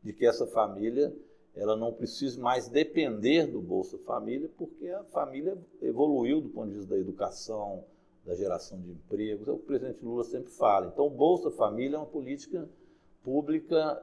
de 0.02 0.12
que 0.12 0.26
essa 0.26 0.46
família 0.46 1.14
ela 1.54 1.76
não 1.76 1.92
precise 1.92 2.40
mais 2.40 2.68
depender 2.68 3.46
do 3.46 3.60
Bolsa 3.60 3.98
Família, 3.98 4.50
porque 4.56 4.88
a 4.88 5.04
família 5.04 5.56
evoluiu 5.82 6.40
do 6.40 6.48
ponto 6.48 6.68
de 6.68 6.76
vista 6.76 6.94
da 6.94 6.98
educação, 6.98 7.84
da 8.24 8.34
geração 8.34 8.80
de 8.80 8.90
empregos, 8.90 9.48
é 9.48 9.52
o 9.52 9.56
que 9.56 9.64
o 9.64 9.66
presidente 9.66 10.04
Lula 10.04 10.24
sempre 10.24 10.50
fala. 10.50 10.86
Então, 10.86 11.06
o 11.06 11.10
Bolsa 11.10 11.50
Família 11.50 11.96
é 11.96 11.98
uma 11.98 12.06
política 12.06 12.68
pública 13.22 14.02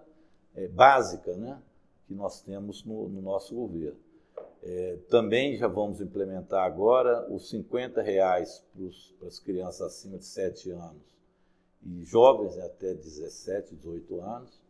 é, 0.55 0.67
básica 0.67 1.35
né, 1.37 1.59
que 2.07 2.13
nós 2.13 2.41
temos 2.41 2.83
no, 2.83 3.09
no 3.09 3.21
nosso 3.21 3.55
governo. 3.55 3.97
É, 4.61 4.97
também 5.09 5.57
já 5.57 5.67
vamos 5.67 6.01
implementar 6.01 6.65
agora 6.65 7.25
os 7.31 7.49
50 7.49 8.01
reais 8.01 8.63
para 9.17 9.27
as 9.27 9.39
crianças 9.39 9.81
acima 9.81 10.17
de 10.17 10.25
7 10.25 10.71
anos 10.71 11.09
e 11.81 12.03
jovens 12.03 12.57
até 12.57 12.93
17, 12.93 13.75
18 13.75 14.19
anos, 14.19 14.61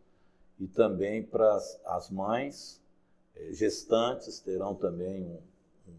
e 0.59 0.67
também 0.67 1.23
para 1.23 1.55
as 1.85 2.09
mães 2.11 2.79
é, 3.35 3.51
gestantes 3.51 4.39
terão 4.39 4.75
também 4.75 5.23
um, 5.23 5.39
um, 5.87 5.95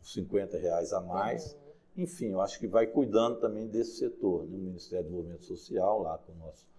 uns 0.00 0.12
50 0.12 0.56
reais 0.58 0.92
a 0.92 1.00
mais. 1.00 1.52
Uhum. 1.52 2.04
Enfim, 2.04 2.26
eu 2.26 2.40
acho 2.40 2.60
que 2.60 2.68
vai 2.68 2.86
cuidando 2.86 3.40
também 3.40 3.66
desse 3.66 3.98
setor, 3.98 4.46
né? 4.46 4.56
o 4.56 4.60
Ministério 4.60 5.04
do 5.04 5.08
Desenvolvimento 5.08 5.44
Social, 5.44 6.02
lá 6.02 6.16
com 6.18 6.32
o 6.32 6.36
nosso 6.36 6.70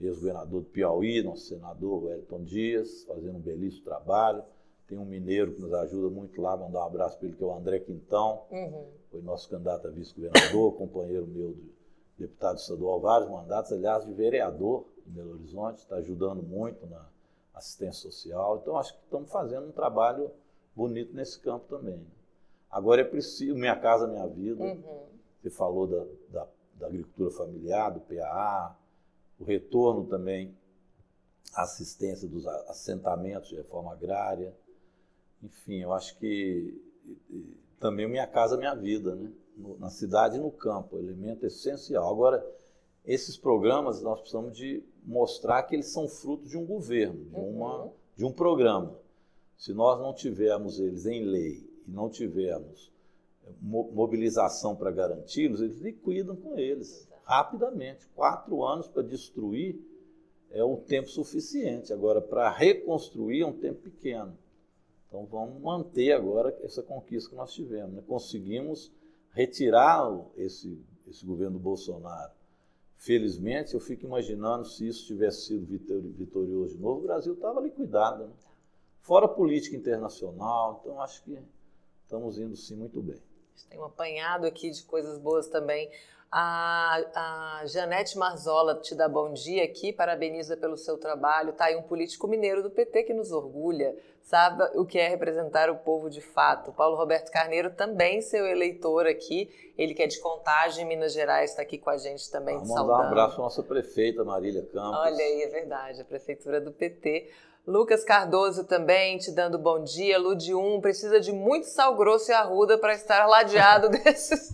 ex-governador 0.00 0.62
do 0.62 0.68
Piauí, 0.68 1.22
nosso 1.22 1.46
senador 1.46 2.04
Wellington 2.04 2.42
Dias, 2.42 3.04
fazendo 3.04 3.36
um 3.36 3.40
belíssimo 3.40 3.84
trabalho 3.84 4.42
tem 4.90 4.98
um 4.98 5.04
mineiro 5.04 5.54
que 5.54 5.60
nos 5.60 5.72
ajuda 5.72 6.10
muito 6.10 6.42
lá, 6.42 6.56
mandar 6.56 6.80
um 6.80 6.86
abraço 6.86 7.16
para 7.16 7.28
ele, 7.28 7.36
que 7.36 7.44
é 7.44 7.46
o 7.46 7.54
André 7.54 7.78
Quintão. 7.78 8.42
Uhum. 8.50 8.86
Foi 9.08 9.22
nosso 9.22 9.48
candidato 9.48 9.86
a 9.86 9.90
vice-governador, 9.90 10.74
companheiro 10.74 11.26
meu 11.28 11.52
de, 11.52 11.70
deputado 12.18 12.58
estadual, 12.58 13.00
vários 13.00 13.30
mandatos, 13.30 13.72
aliás, 13.72 14.04
de 14.04 14.12
vereador 14.12 14.84
em 15.06 15.12
Belo 15.12 15.34
Horizonte, 15.34 15.78
está 15.78 15.94
ajudando 15.96 16.42
muito 16.42 16.84
na 16.86 17.08
assistência 17.54 18.02
social. 18.10 18.58
Então, 18.60 18.76
acho 18.76 18.92
que 18.94 19.04
estamos 19.04 19.30
fazendo 19.30 19.68
um 19.68 19.72
trabalho 19.72 20.30
bonito 20.74 21.14
nesse 21.14 21.38
campo 21.38 21.66
também. 21.68 21.96
Né? 21.96 22.06
Agora 22.68 23.00
é 23.00 23.04
preciso, 23.04 23.54
Minha 23.54 23.76
Casa 23.76 24.08
Minha 24.08 24.26
Vida, 24.26 24.64
uhum. 24.64 25.06
você 25.40 25.50
falou 25.50 25.86
da, 25.86 26.04
da, 26.30 26.48
da, 26.74 26.86
agricultura 26.88 27.30
familiar, 27.30 27.90
do 27.90 28.00
PAA, 28.00 28.76
o 29.38 29.44
retorno 29.44 30.04
também 30.04 30.54
à 31.54 31.62
assistência 31.62 32.28
dos 32.28 32.46
assentamentos 32.46 33.48
de 33.48 33.56
reforma 33.56 33.92
agrária. 33.92 34.52
Enfim, 35.42 35.80
eu 35.80 35.92
acho 35.92 36.18
que 36.18 36.80
também 37.78 38.08
Minha 38.08 38.26
Casa 38.26 38.56
Minha 38.56 38.74
Vida, 38.74 39.14
né? 39.14 39.30
na 39.78 39.90
cidade 39.90 40.36
e 40.36 40.40
no 40.40 40.50
campo, 40.50 40.98
elemento 40.98 41.44
essencial. 41.46 42.10
Agora, 42.10 42.44
esses 43.04 43.36
programas 43.36 44.02
nós 44.02 44.20
precisamos 44.20 44.56
de 44.56 44.82
mostrar 45.04 45.62
que 45.64 45.74
eles 45.74 45.86
são 45.86 46.08
frutos 46.08 46.48
de 46.48 46.56
um 46.56 46.64
governo, 46.64 47.24
de, 47.24 47.36
uma, 47.36 47.84
uhum. 47.84 47.92
de 48.16 48.24
um 48.24 48.32
programa. 48.32 48.96
Se 49.56 49.72
nós 49.72 49.98
não 49.98 50.14
tivermos 50.14 50.80
eles 50.80 51.06
em 51.06 51.24
lei 51.24 51.68
e 51.86 51.90
não 51.90 52.08
tivermos 52.08 52.90
mobilização 53.60 54.76
para 54.76 54.90
garanti-los, 54.90 55.60
eles 55.60 55.80
liquidam 55.80 56.36
com 56.36 56.56
eles 56.56 57.08
rapidamente. 57.24 58.06
Quatro 58.14 58.64
anos 58.64 58.88
para 58.88 59.02
destruir 59.02 59.78
é 60.50 60.64
um 60.64 60.76
tempo 60.76 61.08
suficiente. 61.08 61.92
Agora, 61.92 62.20
para 62.20 62.50
reconstruir 62.50 63.42
é 63.42 63.46
um 63.46 63.52
tempo 63.52 63.80
pequeno. 63.82 64.36
Então, 65.10 65.26
vamos 65.26 65.60
manter 65.60 66.12
agora 66.12 66.56
essa 66.62 66.84
conquista 66.84 67.30
que 67.30 67.36
nós 67.36 67.52
tivemos. 67.52 67.92
Né? 67.92 68.02
Conseguimos 68.06 68.92
retirar 69.32 70.08
esse, 70.36 70.80
esse 71.08 71.26
governo 71.26 71.58
Bolsonaro. 71.58 72.30
Felizmente, 72.96 73.74
eu 73.74 73.80
fico 73.80 74.06
imaginando 74.06 74.64
se 74.64 74.86
isso 74.86 75.06
tivesse 75.06 75.46
sido 75.46 75.66
vitorioso 75.66 76.76
de 76.76 76.80
novo, 76.80 77.00
o 77.00 77.02
Brasil 77.02 77.34
estava 77.34 77.60
liquidado. 77.60 78.26
Né? 78.26 78.32
Fora 79.00 79.26
a 79.26 79.28
política 79.28 79.74
internacional, 79.74 80.80
então 80.80 81.00
acho 81.00 81.24
que 81.24 81.36
estamos 82.04 82.38
indo 82.38 82.54
sim 82.54 82.76
muito 82.76 83.02
bem. 83.02 83.20
Tem 83.68 83.80
um 83.80 83.84
apanhado 83.84 84.46
aqui 84.46 84.70
de 84.70 84.82
coisas 84.84 85.18
boas 85.18 85.48
também. 85.48 85.90
A, 86.32 87.60
a 87.60 87.66
Janete 87.66 88.16
Marzola 88.16 88.76
te 88.76 88.94
dá 88.94 89.08
bom 89.08 89.32
dia 89.32 89.64
aqui, 89.64 89.92
parabeniza 89.92 90.56
pelo 90.56 90.76
seu 90.76 90.96
trabalho. 90.96 91.52
Tá 91.52 91.64
aí 91.64 91.76
um 91.76 91.82
político 91.82 92.28
mineiro 92.28 92.62
do 92.62 92.70
PT 92.70 93.02
que 93.02 93.12
nos 93.12 93.32
orgulha, 93.32 93.96
sabe 94.22 94.62
o 94.76 94.86
que 94.86 94.96
é 94.96 95.08
representar 95.08 95.68
o 95.68 95.78
povo 95.78 96.08
de 96.08 96.20
fato. 96.20 96.72
Paulo 96.72 96.96
Roberto 96.96 97.32
Carneiro 97.32 97.70
também 97.70 98.22
seu 98.22 98.46
eleitor 98.46 99.08
aqui, 99.08 99.50
ele 99.76 99.92
que 99.92 100.04
é 100.04 100.06
de 100.06 100.20
Contagem, 100.20 100.86
Minas 100.86 101.12
Gerais, 101.12 101.50
está 101.50 101.62
aqui 101.62 101.78
com 101.78 101.90
a 101.90 101.96
gente 101.96 102.30
também. 102.30 102.54
Vamos 102.54 102.70
mandar 102.70 102.92
um 102.92 103.02
abraço 103.02 103.34
para 103.34 103.44
nossa 103.44 103.62
prefeita 103.64 104.22
Marília 104.22 104.62
Campos. 104.72 105.00
Olha 105.00 105.24
aí, 105.24 105.42
é 105.42 105.48
verdade, 105.48 106.00
a 106.00 106.04
prefeitura 106.04 106.60
do 106.60 106.70
PT. 106.70 107.28
Lucas 107.66 108.04
Cardoso 108.04 108.64
também 108.64 109.18
te 109.18 109.32
dando 109.32 109.58
bom 109.58 109.82
dia. 109.82 110.16
Lude 110.16 110.54
1 110.54 110.80
precisa 110.80 111.18
de 111.18 111.32
muito 111.32 111.66
sal 111.66 111.96
grosso 111.96 112.30
e 112.30 112.34
arruda 112.34 112.78
para 112.78 112.94
estar 112.94 113.26
ladeado 113.26 113.88
desses. 114.04 114.50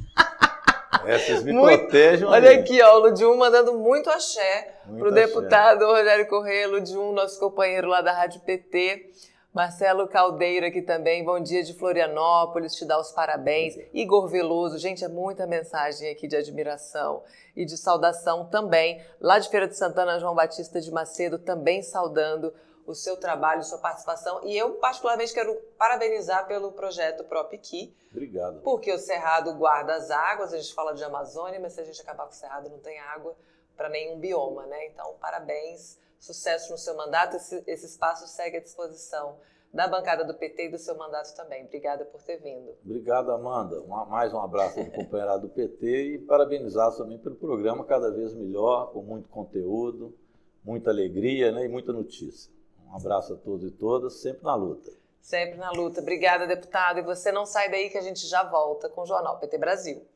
Essas 1.05 1.43
me 1.43 1.53
muito, 1.53 1.79
protejam. 1.79 2.31
Olha 2.31 2.53
aqui, 2.53 2.81
ó, 2.83 2.97
o 2.97 2.99
Ludium 3.01 3.37
mandando 3.37 3.75
muito 3.75 4.11
axé 4.11 4.75
para 4.99 5.09
o 5.09 5.13
deputado 5.13 5.85
Rogério 5.85 6.29
Corrêa, 6.29 6.69
Ludium, 6.69 7.13
nosso 7.13 7.39
companheiro 7.39 7.89
lá 7.89 8.01
da 8.01 8.13
Rádio 8.13 8.41
PT. 8.41 9.11
Marcelo 9.57 10.07
Caldeira 10.07 10.67
aqui 10.67 10.83
também, 10.83 11.25
bom 11.25 11.41
dia 11.41 11.63
de 11.63 11.73
Florianópolis, 11.73 12.75
te 12.75 12.85
dá 12.85 13.01
os 13.01 13.11
parabéns. 13.13 13.75
Igor 13.95 14.29
Veloso, 14.29 14.77
gente, 14.77 15.03
é 15.03 15.09
muita 15.09 15.47
mensagem 15.47 16.11
aqui 16.11 16.29
de 16.29 16.37
admiração 16.37 17.23
e 17.57 17.65
de 17.65 17.75
saudação 17.79 18.45
também. 18.45 19.01
Lá 19.19 19.39
de 19.39 19.49
Feira 19.49 19.67
de 19.67 19.75
Santana, 19.75 20.21
João 20.21 20.35
Batista 20.35 20.79
de 20.79 20.91
Macedo 20.91 21.39
também 21.39 21.83
saudando 21.83 22.53
o 22.87 22.95
seu 22.95 23.17
trabalho, 23.17 23.63
sua 23.65 23.79
participação. 23.79 24.41
E 24.45 24.57
eu, 24.57 24.75
particularmente, 24.75 25.35
quero 25.35 25.55
parabenizar 25.77 26.47
pelo 26.47 26.73
projeto 26.73 27.25
PropKey. 27.25 27.95
Obrigado. 28.11 28.61
Porque 28.61 28.93
o 28.93 28.99
Cerrado 28.99 29.55
guarda 29.55 29.95
as 29.95 30.11
águas, 30.11 30.53
a 30.53 30.59
gente 30.59 30.73
fala 30.73 30.95
de 30.95 31.05
Amazônia, 31.05 31.61
mas 31.61 31.73
se 31.73 31.81
a 31.81 31.85
gente 31.85 32.01
acabar 32.01 32.25
com 32.25 32.31
o 32.31 32.35
Cerrado, 32.35 32.71
não 32.71 32.79
tem 32.79 32.99
água 32.99 33.37
para 33.77 33.89
nenhum 33.89 34.19
bioma, 34.19 34.67
né? 34.67 34.87
Então, 34.87 35.15
parabéns, 35.21 35.99
sucesso 36.19 36.73
no 36.73 36.79
seu 36.79 36.97
mandato. 36.97 37.37
Esse, 37.37 37.63
esse 37.67 37.87
espaço 37.87 38.27
segue 38.27 38.57
à 38.57 38.61
disposição 38.61 39.37
da 39.73 39.87
bancada 39.87 40.25
do 40.25 40.35
PT 40.35 40.67
e 40.67 40.71
do 40.71 40.79
seu 40.79 40.97
mandato 40.97 41.35
também. 41.37 41.65
Obrigada 41.65 42.05
por 42.07 42.23
ter 42.23 42.39
vindo. 42.39 42.75
Obrigado, 42.83 43.31
Amanda. 43.31 43.83
mais 44.09 44.33
um 44.33 44.41
abraço 44.41 44.83
do 44.83 44.91
companheirado 44.91 45.49
do 45.49 45.53
PT 45.53 46.15
e 46.15 46.19
parabenizar 46.19 46.97
também 46.97 47.19
pelo 47.19 47.37
programa 47.37 47.85
cada 47.85 48.11
vez 48.11 48.33
melhor, 48.33 48.93
com 48.93 49.03
muito 49.03 49.29
conteúdo, 49.29 50.15
muita 50.65 50.91
alegria 50.91 51.53
né, 51.53 51.67
e 51.67 51.69
muita 51.69 51.93
notícia. 51.93 52.51
Um 52.91 52.97
abraço 52.97 53.35
a 53.35 53.37
todos 53.37 53.67
e 53.67 53.71
todas, 53.71 54.15
sempre 54.15 54.45
na 54.45 54.55
luta. 54.55 54.93
Sempre 55.21 55.59
na 55.59 55.71
luta. 55.73 56.01
Obrigada, 56.01 56.47
deputado. 56.47 56.99
E 56.99 57.03
você 57.03 57.33
não 57.33 57.45
sai 57.45 57.71
daí 57.71 57.91
que 57.91 57.99
a 57.99 58.03
gente 58.03 58.27
já 58.27 58.45
volta 58.45 58.89
com 58.89 59.03
o 59.03 59.07
Jornal 59.07 59.39
PT 59.39 59.59
Brasil. 59.59 60.07